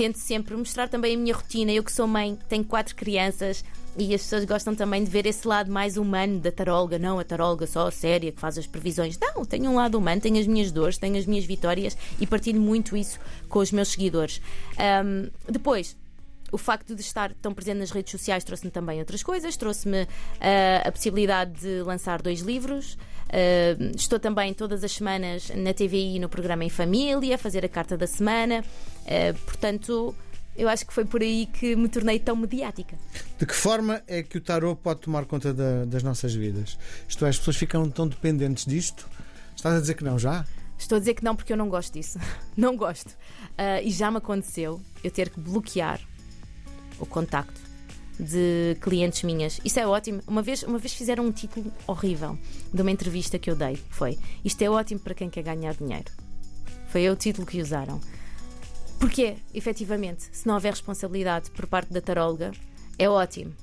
Tento 0.00 0.16
sempre 0.16 0.56
mostrar 0.56 0.88
também 0.88 1.14
a 1.14 1.18
minha 1.18 1.34
rotina. 1.34 1.70
Eu 1.70 1.84
que 1.84 1.92
sou 1.92 2.06
mãe, 2.06 2.38
tenho 2.48 2.64
quatro 2.64 2.96
crianças 2.96 3.62
e 3.98 4.14
as 4.14 4.22
pessoas 4.22 4.46
gostam 4.46 4.74
também 4.74 5.04
de 5.04 5.10
ver 5.10 5.26
esse 5.26 5.46
lado 5.46 5.70
mais 5.70 5.98
humano 5.98 6.40
da 6.40 6.50
taróloga. 6.50 6.98
Não 6.98 7.18
a 7.18 7.22
taróloga 7.22 7.66
só 7.66 7.90
séria 7.90 8.32
que 8.32 8.40
faz 8.40 8.56
as 8.56 8.66
previsões. 8.66 9.18
Não, 9.18 9.44
tenho 9.44 9.70
um 9.70 9.74
lado 9.74 9.98
humano, 9.98 10.18
tenho 10.18 10.38
as 10.38 10.46
minhas 10.46 10.72
dores, 10.72 10.96
tenho 10.96 11.18
as 11.18 11.26
minhas 11.26 11.44
vitórias 11.44 11.98
e 12.18 12.26
partilho 12.26 12.58
muito 12.58 12.96
isso 12.96 13.20
com 13.46 13.58
os 13.58 13.70
meus 13.72 13.88
seguidores. 13.88 14.40
Ahm, 14.78 15.28
depois, 15.46 15.94
o 16.52 16.58
facto 16.58 16.94
de 16.94 17.00
estar 17.00 17.32
tão 17.40 17.52
presente 17.54 17.78
nas 17.78 17.90
redes 17.90 18.10
sociais 18.10 18.44
trouxe-me 18.44 18.70
também 18.70 18.98
outras 18.98 19.22
coisas. 19.22 19.56
Trouxe-me 19.56 20.06
ah, 20.40 20.88
a 20.88 20.92
possibilidade 20.92 21.52
de 21.60 21.82
lançar 21.82 22.20
dois 22.22 22.40
livros. 22.40 22.96
Ah, 23.28 23.76
estou 23.96 24.18
também 24.18 24.52
todas 24.54 24.82
as 24.84 24.92
semanas 24.92 25.50
na 25.54 25.72
TVI 25.72 26.18
no 26.18 26.28
programa 26.28 26.64
Em 26.64 26.70
Família, 26.70 27.34
a 27.34 27.38
fazer 27.38 27.64
a 27.64 27.68
carta 27.68 27.96
da 27.96 28.06
semana. 28.06 28.64
Ah, 29.06 29.34
portanto, 29.46 30.14
eu 30.56 30.68
acho 30.68 30.84
que 30.86 30.92
foi 30.92 31.04
por 31.04 31.22
aí 31.22 31.46
que 31.46 31.76
me 31.76 31.88
tornei 31.88 32.18
tão 32.18 32.34
mediática. 32.36 32.96
De 33.38 33.46
que 33.46 33.54
forma 33.54 34.02
é 34.06 34.22
que 34.22 34.36
o 34.38 34.40
tarot 34.40 34.78
pode 34.82 35.00
tomar 35.00 35.24
conta 35.24 35.54
da- 35.54 35.84
das 35.84 36.02
nossas 36.02 36.34
vidas? 36.34 36.76
Isto 37.08 37.24
é, 37.24 37.28
as 37.28 37.38
pessoas 37.38 37.56
ficam 37.56 37.88
tão 37.88 38.06
dependentes 38.08 38.66
disto? 38.66 39.08
Estás 39.56 39.76
a 39.76 39.80
dizer 39.80 39.94
que 39.94 40.04
não 40.04 40.18
já? 40.18 40.44
Estou 40.76 40.96
a 40.96 40.98
dizer 40.98 41.12
que 41.14 41.22
não 41.22 41.36
porque 41.36 41.52
eu 41.52 41.56
não 41.58 41.68
gosto 41.68 41.92
disso. 41.92 42.18
Não 42.56 42.74
gosto. 42.76 43.14
Ah, 43.56 43.80
e 43.82 43.90
já 43.90 44.10
me 44.10 44.16
aconteceu 44.18 44.80
eu 45.04 45.10
ter 45.10 45.28
que 45.30 45.38
bloquear 45.40 46.00
o 47.00 47.06
contacto 47.06 47.60
de 48.20 48.76
clientes 48.80 49.22
minhas. 49.22 49.60
Isso 49.64 49.80
é 49.80 49.86
ótimo. 49.86 50.22
Uma 50.26 50.42
vez, 50.42 50.62
uma 50.62 50.78
vez 50.78 50.92
fizeram 50.92 51.24
um 51.24 51.32
título 51.32 51.72
horrível 51.86 52.38
de 52.72 52.82
uma 52.82 52.90
entrevista 52.90 53.38
que 53.38 53.50
eu 53.50 53.56
dei. 53.56 53.76
Foi 53.88 54.18
Isto 54.44 54.62
é 54.62 54.70
ótimo 54.70 55.00
para 55.00 55.14
quem 55.14 55.30
quer 55.30 55.42
ganhar 55.42 55.74
dinheiro. 55.74 56.10
Foi 56.88 57.08
o 57.08 57.16
título 57.16 57.46
que 57.46 57.60
usaram. 57.60 58.00
Porque, 58.98 59.36
efetivamente, 59.54 60.28
se 60.30 60.46
não 60.46 60.54
houver 60.54 60.72
responsabilidade 60.72 61.50
por 61.52 61.66
parte 61.66 61.90
da 61.90 62.02
taróloga, 62.02 62.52
é 62.98 63.08
ótimo. 63.08 63.54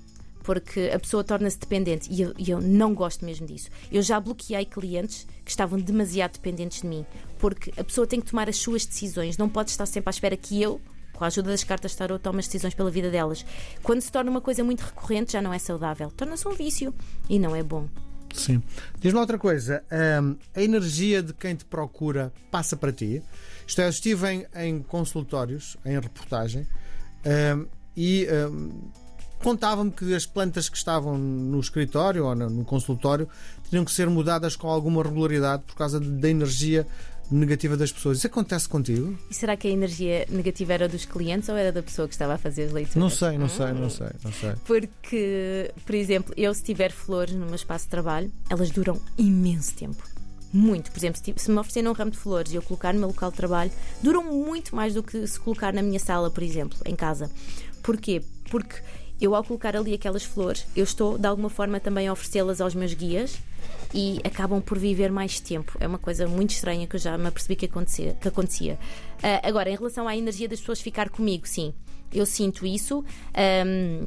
Porque 0.42 0.90
a 0.92 0.98
pessoa 0.98 1.24
torna-se 1.24 1.60
dependente 1.60 2.12
e 2.12 2.22
eu, 2.22 2.34
eu 2.40 2.60
não 2.60 2.96
gosto 2.96 3.24
mesmo 3.24 3.46
disso. 3.46 3.70
Eu 3.92 4.02
já 4.02 4.20
bloqueei 4.20 4.66
clientes 4.66 5.28
que 5.46 5.52
estavam 5.52 5.78
demasiado 5.78 6.34
dependentes 6.34 6.82
de 6.82 6.88
mim. 6.88 7.06
Porque 7.38 7.72
a 7.78 7.84
pessoa 7.84 8.08
tem 8.08 8.20
que 8.20 8.28
tomar 8.32 8.50
as 8.50 8.58
suas 8.58 8.86
decisões, 8.86 9.38
não 9.38 9.48
pode 9.48 9.70
estar 9.70 9.86
sempre 9.86 10.10
à 10.10 10.12
espera 10.12 10.36
que 10.36 10.60
eu, 10.60 10.82
com 11.18 11.24
a 11.24 11.28
ajuda 11.28 11.50
das 11.50 11.64
cartas 11.64 11.96
tarot, 11.96 12.22
tome 12.22 12.40
as 12.40 12.46
decisões 12.46 12.74
pela 12.74 12.92
vida 12.92 13.10
delas. 13.10 13.46
Quando 13.82 14.02
se 14.02 14.12
torna 14.12 14.30
uma 14.30 14.42
coisa 14.42 14.64
muito 14.64 14.82
recorrente, 14.82 15.34
já 15.34 15.42
não 15.42 15.52
é 15.52 15.60
saudável. 15.60 16.12
Torna-se 16.12 16.48
um 16.48 16.54
vício 16.54 16.94
e 17.28 17.40
não 17.40 17.56
é 17.56 17.64
bom. 17.64 17.90
Sim. 18.34 18.62
Diz-me 19.00 19.20
outra 19.20 19.38
coisa. 19.38 19.84
hum, 20.22 20.36
a 20.56 20.62
energia 20.62 21.24
de 21.24 21.34
quem 21.34 21.56
te 21.56 21.66
procura 21.66 22.32
passa 22.52 22.78
para 22.78 22.92
ti. 22.92 23.24
Isto 23.66 23.82
é, 23.82 23.86
eu 23.86 23.90
estive 23.90 24.28
em, 24.32 24.46
em 24.56 24.82
consultórios, 24.82 25.76
em 25.84 26.00
reportagem, 26.00 26.68
hum, 27.26 27.66
e 27.96 28.28
hum, 28.30 28.92
contavam-me 29.44 29.92
que 29.92 30.14
as 30.14 30.26
plantas 30.26 30.70
que 30.70 30.78
estavam 30.78 31.18
no 31.18 31.60
escritório 31.60 32.26
ou 32.26 32.36
no, 32.36 32.66
consultório 32.66 33.28
tinham 33.70 33.84
que 33.86 33.92
ser 33.92 34.10
mudadas 34.10 34.56
com 34.56 34.68
alguma 34.68 35.04
regularidade 35.04 35.64
por 35.64 35.76
causa 35.76 36.00
da 36.00 36.30
energia 36.30 36.88
negativa 37.30 37.76
das 37.76 37.92
pessoas. 37.92 38.20
Isso 38.20 38.28
acontece 38.28 38.68
contigo? 38.70 39.18
E 39.30 39.34
será 39.34 39.58
que 39.58 39.68
a 39.68 39.72
energia 39.72 40.26
negativa 40.30 40.74
era 40.74 40.88
dos 40.88 41.06
clientes 41.06 41.50
ou 41.50 41.58
era 41.58 41.72
da 41.72 41.84
pessoa 41.84 42.08
que 42.08 42.14
estava 42.14 42.36
a 42.36 42.38
fazer 42.38 42.64
as 42.64 42.72
leituras? 42.72 42.96
Não 42.96 43.10
sei, 43.10 43.38
não 43.38 43.50
sei, 43.50 43.74
não 43.74 43.90
sei, 43.90 44.08
não 44.24 44.32
sei. 44.32 44.54
Porque, 44.66 45.72
por 45.86 45.96
exemplo, 45.96 46.34
eu 46.38 46.54
se 46.54 46.64
tiver 46.64 46.92
flores 46.92 47.34
no 47.34 47.46
meu 47.46 47.56
espaço 47.56 47.86
de 47.86 47.92
trabalho, 47.92 48.32
elas 48.50 48.72
duram 48.72 49.00
imenso 49.18 49.76
tempo. 49.76 50.02
Muito. 50.54 50.92
Por 50.92 50.98
exemplo, 50.98 51.22
se 51.36 51.52
me 51.52 51.58
oferecerem 51.58 51.90
um 51.90 51.94
ramo 51.94 52.12
de 52.12 52.18
flores 52.18 52.54
e 52.54 52.56
eu 52.56 52.62
colocar 52.62 52.94
no 52.94 53.00
meu 53.00 53.10
local 53.10 53.32
de 53.32 53.38
trabalho, 53.38 53.72
duram 54.02 54.24
muito 54.24 54.76
mais 54.76 54.94
do 54.94 55.04
que 55.04 55.28
se 55.28 55.40
colocar 55.40 55.74
na 55.74 55.82
minha 55.82 56.00
sala, 56.00 56.32
por 56.32 56.42
exemplo, 56.42 56.78
em 56.86 56.96
casa. 56.96 57.30
Porquê? 57.84 58.24
Porque 58.50 58.78
eu, 59.20 59.36
ao 59.36 59.44
colocar 59.44 59.76
ali 59.76 59.94
aquelas 59.94 60.24
flores, 60.24 60.66
eu 60.76 60.84
estou 60.84 61.18
de 61.18 61.28
alguma 61.28 61.50
forma 61.50 61.80
também 61.80 62.08
a 62.08 62.14
oferecê-las 62.14 62.62
aos 62.62 62.76
meus 62.76 62.94
guias 62.94 63.38
e 63.94 64.20
acabam 64.24 64.62
por 64.62 64.78
viver 64.78 65.12
mais 65.12 65.40
tempo. 65.40 65.76
É 65.80 65.88
uma 65.88 65.98
coisa 65.98 66.28
muito 66.28 66.52
estranha 66.52 66.88
que 66.88 66.96
eu 66.96 67.00
já 67.00 67.18
me 67.18 67.28
apercebi 67.28 67.56
que 67.56 67.66
acontecia. 67.66 68.16
Que 68.20 68.28
acontecia. 68.28 68.78
Ah, 69.24 69.48
agora, 69.48 69.70
em 69.70 69.76
relação 69.76 70.08
à 70.08 70.16
energia 70.16 70.48
das 70.48 70.60
pessoas 70.60 70.82
ficar 70.82 71.10
comigo, 71.10 71.48
sim, 71.48 71.74
eu 72.14 72.26
sinto 72.26 72.66
isso. 72.66 73.04
Ahm, 73.34 74.06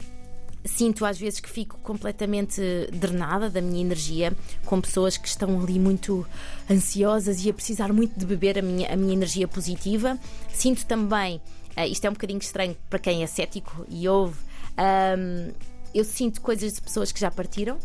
sinto 0.64 1.04
às 1.04 1.18
vezes 1.18 1.40
que 1.40 1.48
fico 1.48 1.78
completamente 1.78 2.60
drenada 2.92 3.48
da 3.48 3.60
minha 3.60 3.80
energia 3.80 4.32
com 4.66 4.80
pessoas 4.80 5.16
que 5.16 5.26
estão 5.26 5.58
ali 5.60 5.78
muito 5.78 6.26
ansiosas 6.70 7.44
e 7.44 7.50
a 7.50 7.54
precisar 7.54 7.92
muito 7.92 8.18
de 8.18 8.26
beber 8.26 8.58
a 8.58 8.62
minha, 8.62 8.92
a 8.92 8.96
minha 8.96 9.14
energia 9.14 9.48
positiva. 9.48 10.18
Sinto 10.52 10.84
também, 10.84 11.40
ah, 11.74 11.86
isto 11.86 12.04
é 12.04 12.10
um 12.10 12.12
bocadinho 12.12 12.40
estranho 12.40 12.76
para 12.88 12.98
quem 12.98 13.22
é 13.22 13.26
cético 13.26 13.86
e 13.88 14.06
ouve, 14.06 14.36
ahm, 14.76 15.52
eu 15.94 16.04
sinto 16.04 16.40
coisas 16.40 16.74
de 16.74 16.80
pessoas 16.80 17.12
que 17.12 17.20
já 17.20 17.30
partiram. 17.30 17.78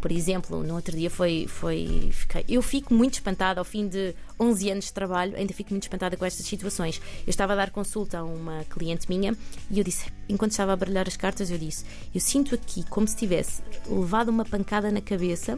Por 0.00 0.10
exemplo, 0.10 0.64
no 0.64 0.74
outro 0.74 0.96
dia 0.96 1.08
foi. 1.08 1.46
foi 1.46 2.08
fiquei- 2.12 2.44
eu 2.48 2.60
fico 2.60 2.92
muito 2.92 3.14
espantada 3.14 3.60
ao 3.60 3.64
fim 3.64 3.86
de 3.86 4.12
11 4.38 4.68
anos 4.68 4.86
de 4.86 4.92
trabalho, 4.92 5.36
ainda 5.36 5.54
fico 5.54 5.70
muito 5.70 5.84
espantada 5.84 6.16
com 6.16 6.24
estas 6.24 6.44
situações. 6.44 7.00
Eu 7.24 7.30
estava 7.30 7.52
a 7.52 7.56
dar 7.56 7.70
consulta 7.70 8.18
a 8.18 8.24
uma 8.24 8.64
cliente 8.64 9.08
minha 9.08 9.36
e 9.70 9.78
eu 9.78 9.84
disse, 9.84 10.06
enquanto 10.28 10.50
estava 10.50 10.72
a 10.72 10.76
baralhar 10.76 11.06
as 11.06 11.16
cartas, 11.16 11.52
eu 11.52 11.58
disse: 11.58 11.84
Eu 12.12 12.20
sinto 12.20 12.52
aqui 12.52 12.82
como 12.90 13.06
se 13.06 13.14
tivesse 13.16 13.62
levado 13.88 14.28
uma 14.30 14.44
pancada 14.44 14.90
na 14.90 15.00
cabeça. 15.00 15.56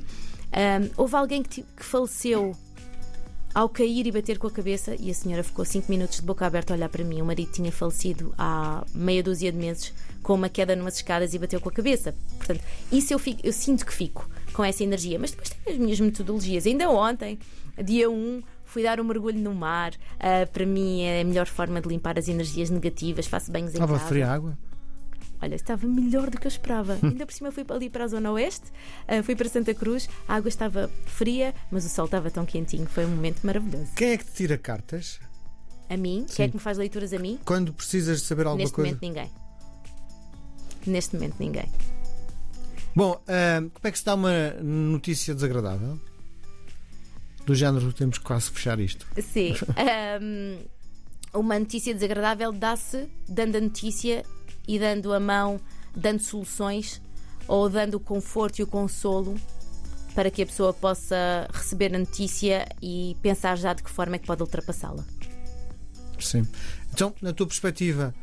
Ahm, 0.52 0.90
houve 0.96 1.16
alguém 1.16 1.42
que, 1.42 1.62
que 1.62 1.82
faleceu 1.84 2.54
ao 3.54 3.68
cair 3.68 4.06
e 4.06 4.12
bater 4.12 4.38
com 4.38 4.46
a 4.48 4.50
cabeça, 4.50 4.96
e 4.98 5.10
a 5.10 5.14
senhora 5.14 5.44
ficou 5.44 5.64
5 5.64 5.90
minutos 5.90 6.16
de 6.16 6.22
boca 6.22 6.44
aberta 6.44 6.74
a 6.74 6.76
olhar 6.76 6.88
para 6.88 7.04
mim. 7.04 7.22
O 7.22 7.24
marido 7.24 7.52
tinha 7.52 7.70
falecido 7.70 8.34
há 8.36 8.84
meia 8.94 9.22
dúzia 9.22 9.52
de 9.52 9.58
meses 9.58 9.92
com 10.22 10.34
uma 10.34 10.48
queda 10.48 10.74
numas 10.74 10.96
escadas 10.96 11.34
e 11.34 11.38
bateu 11.38 11.60
com 11.60 11.68
a 11.68 11.72
cabeça. 11.72 12.14
Portanto, 12.38 12.60
isso 12.90 13.12
eu, 13.12 13.18
fico, 13.18 13.40
eu 13.44 13.52
sinto 13.52 13.86
que 13.86 13.92
fico. 13.92 14.28
com 14.54 14.64
essa 14.64 14.82
energia. 14.82 15.18
Mas 15.18 15.32
depois 15.32 15.50
tenho 15.50 15.76
as 15.76 15.82
minhas 15.82 16.00
metodologias. 16.00 16.66
Ainda 16.66 16.88
ontem, 16.88 17.38
dia 17.82 18.08
1, 18.10 18.42
fui 18.64 18.82
dar 18.82 18.98
um 19.00 19.04
mergulho 19.04 19.38
no 19.38 19.54
mar. 19.54 19.92
Uh, 19.92 20.50
para 20.52 20.64
mim 20.64 21.02
é 21.02 21.20
a 21.20 21.24
melhor 21.24 21.46
forma 21.46 21.80
de 21.80 21.88
limpar 21.88 22.18
as 22.18 22.28
energias 22.28 22.70
negativas. 22.70 23.26
Faço 23.26 23.52
banhos 23.52 23.70
em 23.70 23.74
Estava 23.74 23.94
casa. 23.94 24.08
fria 24.08 24.28
a 24.28 24.32
água? 24.32 24.58
Olha, 25.40 25.54
estava 25.54 25.86
melhor 25.86 26.30
do 26.30 26.38
que 26.38 26.46
eu 26.46 26.50
esperava. 26.50 26.98
Ainda 27.02 27.26
por 27.26 27.32
cima 27.32 27.50
fui 27.52 27.64
ali 27.68 27.90
para 27.90 28.04
a 28.04 28.08
Zona 28.08 28.30
Oeste, 28.32 28.66
uh, 29.08 29.22
fui 29.22 29.36
para 29.36 29.48
Santa 29.48 29.74
Cruz, 29.74 30.08
a 30.26 30.34
água 30.36 30.48
estava 30.48 30.90
fria, 31.06 31.54
mas 31.70 31.84
o 31.84 31.88
sol 31.88 32.06
estava 32.06 32.30
tão 32.30 32.46
quentinho. 32.46 32.86
Foi 32.86 33.04
um 33.04 33.10
momento 33.10 33.44
maravilhoso. 33.44 33.92
Quem 33.96 34.10
é 34.10 34.16
que 34.16 34.24
te 34.24 34.32
tira 34.32 34.56
cartas? 34.58 35.20
A 35.88 35.96
mim? 35.96 36.26
Quem 36.34 36.46
é 36.46 36.48
que 36.48 36.54
me 36.54 36.60
faz 36.60 36.78
leituras 36.78 37.12
a 37.12 37.18
mim? 37.18 37.38
Quando 37.44 37.72
precisas 37.72 38.20
de 38.20 38.26
saber 38.26 38.46
alguma 38.46 38.62
Neste 38.62 38.74
coisa? 38.74 38.90
momento, 38.90 39.02
ninguém. 39.02 39.30
Neste 40.86 41.14
momento, 41.14 41.36
ninguém. 41.38 41.70
Bom, 42.94 43.20
ah, 43.26 43.58
como 43.60 43.88
é 43.88 43.90
que 43.90 43.98
se 43.98 44.04
dá 44.04 44.14
uma 44.14 44.50
notícia 44.62 45.34
desagradável? 45.34 45.98
Do 47.44 47.54
género, 47.54 47.92
temos 47.92 48.18
que 48.18 48.24
quase 48.24 48.50
fechar 48.50 48.78
isto. 48.80 49.06
Sim. 49.20 49.54
Um, 50.22 50.58
uma 51.38 51.58
notícia 51.58 51.92
desagradável 51.92 52.52
dá-se 52.52 53.08
dando 53.28 53.56
a 53.56 53.60
notícia 53.60 54.24
e 54.66 54.78
dando 54.78 55.12
a 55.12 55.20
mão, 55.20 55.60
dando 55.94 56.20
soluções 56.20 57.00
ou 57.46 57.68
dando 57.68 57.94
o 57.96 58.00
conforto 58.00 58.58
e 58.58 58.62
o 58.62 58.66
consolo 58.66 59.34
para 60.14 60.30
que 60.30 60.42
a 60.42 60.46
pessoa 60.46 60.72
possa 60.72 61.48
receber 61.52 61.94
a 61.94 61.98
notícia 61.98 62.66
e 62.80 63.16
pensar 63.20 63.56
já 63.56 63.72
de 63.72 63.82
que 63.82 63.90
forma 63.90 64.16
é 64.16 64.18
que 64.18 64.26
pode 64.26 64.42
ultrapassá-la. 64.42 65.04
Sim. 66.18 66.46
Então, 66.92 67.12
na 67.20 67.32
tua 67.32 67.46
perspectiva, 67.46 68.14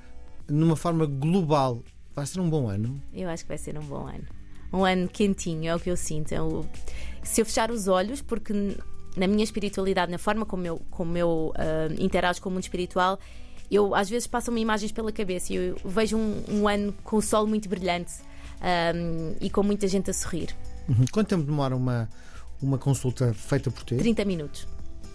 numa 0.50 0.76
forma 0.76 1.06
global, 1.06 1.84
vai 2.16 2.26
ser 2.26 2.40
um 2.40 2.50
bom 2.50 2.70
ano? 2.70 3.02
Eu 3.14 3.30
acho 3.30 3.44
que 3.44 3.50
vai 3.50 3.58
ser 3.58 3.78
um 3.78 3.84
bom 3.84 4.08
ano. 4.08 4.24
Um 4.72 4.86
ano 4.86 5.10
quentinho, 5.10 5.70
é 5.70 5.76
o 5.76 5.80
que 5.80 5.92
eu 5.92 5.98
sinto. 5.98 6.32
Eu- 6.32 6.66
se 7.22 7.42
eu 7.42 7.46
fechar 7.46 7.70
os 7.70 7.88
olhos, 7.90 8.22
porque 8.22 8.54
na 9.18 9.28
minha 9.28 9.44
espiritualidade, 9.44 10.10
na 10.12 10.18
forma 10.18 10.46
como 10.46 10.66
eu, 10.66 10.82
como 10.90 11.18
eu 11.18 11.52
ah, 11.56 11.94
interajo 12.00 12.42
com 12.42 12.48
o 12.48 12.54
mundo 12.54 12.64
espiritual, 12.64 13.20
eu 13.72 13.96
às 13.96 14.10
vezes 14.10 14.28
passam-me 14.28 14.62
imagens 14.62 14.92
pela 14.92 15.12
cabeça 15.12 15.54
e 15.54 15.56
eu 15.56 15.78
vejo 15.86 16.18
um, 16.18 16.44
um 16.50 16.68
ano 16.68 16.94
com 17.04 17.18
o 17.18 17.22
sol 17.22 17.48
muito 17.48 17.70
brilhante 17.70 18.14
ah, 18.62 18.92
e 19.40 19.50
com 19.50 19.64
muita 19.64 19.88
gente 19.88 20.10
a 20.10 20.14
sorrir. 20.14 20.56
Uhum. 20.88 21.06
Quanto 21.12 21.30
tempo 21.30 21.44
demora 21.44 21.76
uma, 21.76 22.10
uma 22.62 22.78
consulta 22.78 23.34
feita 23.34 23.72
por 23.72 23.84
ti? 23.84 23.96
30 23.96 24.26
minutos. 24.26 24.68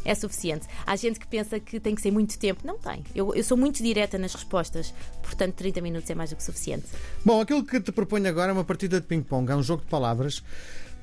É 0.05 0.14
suficiente. 0.14 0.69
Há 0.87 0.95
gente 0.95 1.19
que 1.19 1.27
pensa 1.27 1.59
que 1.59 1.81
tem 1.81 1.92
que 1.92 2.01
ser 2.01 2.12
muito 2.12 2.38
tempo. 2.38 2.64
Não 2.64 2.79
tem. 2.79 3.03
Eu, 3.12 3.35
eu 3.35 3.42
sou 3.42 3.57
muito 3.57 3.83
direta 3.83 4.16
nas 4.16 4.35
respostas, 4.35 4.95
portanto, 5.21 5.55
30 5.55 5.81
minutos 5.81 6.09
é 6.09 6.14
mais 6.14 6.31
do 6.31 6.37
que 6.37 6.45
suficiente. 6.45 6.87
Bom, 7.25 7.40
aquilo 7.40 7.64
que 7.64 7.81
te 7.81 7.90
proponho 7.90 8.29
agora 8.29 8.51
é 8.51 8.53
uma 8.53 8.64
partida 8.64 9.01
de 9.01 9.07
ping-pong, 9.07 9.51
é 9.51 9.57
um 9.57 9.64
jogo 9.64 9.83
de 9.83 9.88
palavras. 9.88 10.45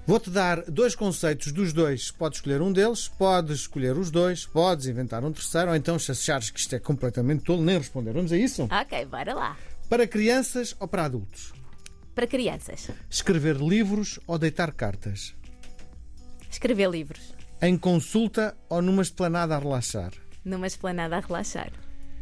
Vou-te 0.06 0.30
dar 0.30 0.62
dois 0.64 0.96
conceitos 0.96 1.52
dos 1.54 1.72
dois. 1.72 2.12
Podes 2.12 2.40
escolher 2.40 2.62
um 2.62 2.74
deles, 2.74 3.08
podes 3.08 3.62
escolher 3.62 3.98
os 3.98 4.12
dois, 4.12 4.46
podes 4.46 4.86
inventar 4.86 5.24
um 5.24 5.32
terceiro, 5.32 5.70
ou 5.70 5.76
então, 5.76 5.98
se 5.98 6.12
achares 6.12 6.50
que 6.50 6.60
isto 6.60 6.76
é 6.76 6.80
completamente 6.80 7.44
tolo, 7.44 7.64
nem 7.64 7.78
responder. 7.78 8.12
Vamos 8.12 8.32
a 8.34 8.38
isso? 8.38 8.64
Ok, 8.70 9.06
bora 9.06 9.34
lá. 9.34 9.58
Para 9.90 10.06
crianças 10.06 10.76
ou 10.80 10.88
para 10.88 11.06
adultos? 11.06 11.54
Para 12.14 12.28
crianças, 12.28 12.90
Escrever 13.10 13.56
livros 13.58 14.20
ou 14.28 14.38
deitar 14.38 14.72
cartas? 14.74 15.34
escrever 16.52 16.88
livros. 16.90 17.34
Em 17.62 17.76
consulta 17.78 18.56
ou 18.70 18.82
numa 18.82 19.02
esplanada 19.02 19.56
a 19.56 19.60
relaxar? 19.60 20.12
numa 20.46 20.68
esplanada 20.68 21.16
a 21.18 21.20
relaxar. 21.22 21.72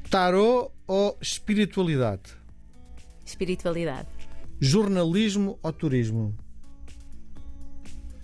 Tarô 0.10 0.72
ou 0.88 1.18
espiritualidade? 1.20 2.22
Espiritualidade. 3.26 4.08
Jornalismo 4.60 5.58
ou 5.64 5.74
turismo? 5.74 6.38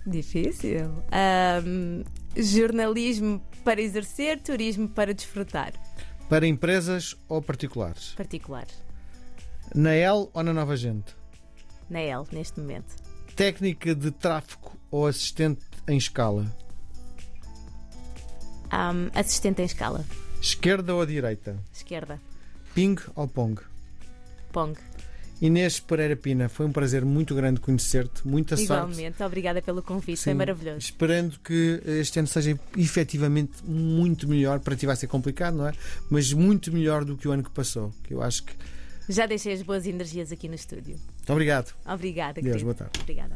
Difícil. 0.08 0.90
Ahm, 1.12 2.02
jornalismo 2.34 3.42
para 3.62 3.80
exercer, 3.80 4.40
turismo 4.40 4.88
para 4.88 5.12
desfrutar. 5.12 5.72
Para 6.28 6.46
empresas 6.46 7.14
ou 7.28 7.42
particulares? 7.42 8.14
Particular. 8.16 8.66
Na 9.74 9.92
L 9.92 10.28
ou 10.32 10.42
na 10.42 10.52
Nova 10.52 10.76
Gente? 10.76 11.14
Na 11.90 12.00
L, 12.00 12.24
neste 12.32 12.58
momento. 12.58 12.94
Técnica 13.36 13.94
de 13.94 14.10
tráfego 14.10 14.72
ou 14.90 15.06
assistente 15.06 15.64
em 15.86 15.98
escala? 15.98 16.46
Ahm, 18.70 19.10
assistente 19.14 19.60
em 19.60 19.66
escala. 19.66 20.04
Esquerda 20.40 20.94
ou 20.94 21.04
direita? 21.04 21.58
Esquerda. 21.72 22.20
Ping 22.74 22.96
ou 23.14 23.28
Pong? 23.28 23.60
Pong. 24.52 24.78
Inês 25.40 25.78
Pereira 25.78 26.16
Pina, 26.16 26.48
foi 26.48 26.66
um 26.66 26.72
prazer 26.72 27.04
muito 27.04 27.34
grande 27.34 27.60
conhecer-te. 27.60 28.26
Muita 28.26 28.56
sorte. 28.56 28.64
Igualmente. 28.64 29.22
Obrigada 29.22 29.62
pelo 29.62 29.82
convite. 29.82 30.20
Foi 30.20 30.32
Sim, 30.32 30.38
maravilhoso. 30.38 30.78
Esperando 30.78 31.38
que 31.38 31.80
este 31.86 32.18
ano 32.18 32.26
seja 32.26 32.58
efetivamente 32.76 33.52
muito 33.64 34.28
melhor. 34.28 34.58
Para 34.60 34.74
ti 34.74 34.84
vai 34.84 34.96
ser 34.96 35.06
complicado, 35.06 35.56
não 35.56 35.68
é? 35.68 35.72
Mas 36.10 36.32
muito 36.32 36.72
melhor 36.72 37.04
do 37.04 37.16
que 37.16 37.28
o 37.28 37.30
ano 37.30 37.42
que 37.44 37.50
passou. 37.50 37.92
Que 38.02 38.14
eu 38.14 38.22
acho 38.22 38.42
que. 38.44 38.52
Já 39.08 39.26
deixei 39.26 39.52
as 39.54 39.62
boas 39.62 39.86
energias 39.86 40.32
aqui 40.32 40.48
no 40.48 40.54
estúdio. 40.54 40.96
Muito 40.96 41.32
obrigado. 41.32 41.74
Obrigada, 41.86 42.34
Deus, 42.42 42.46
querido. 42.46 42.64
boa 42.64 42.74
tarde. 42.74 43.00
Obrigada. 43.00 43.32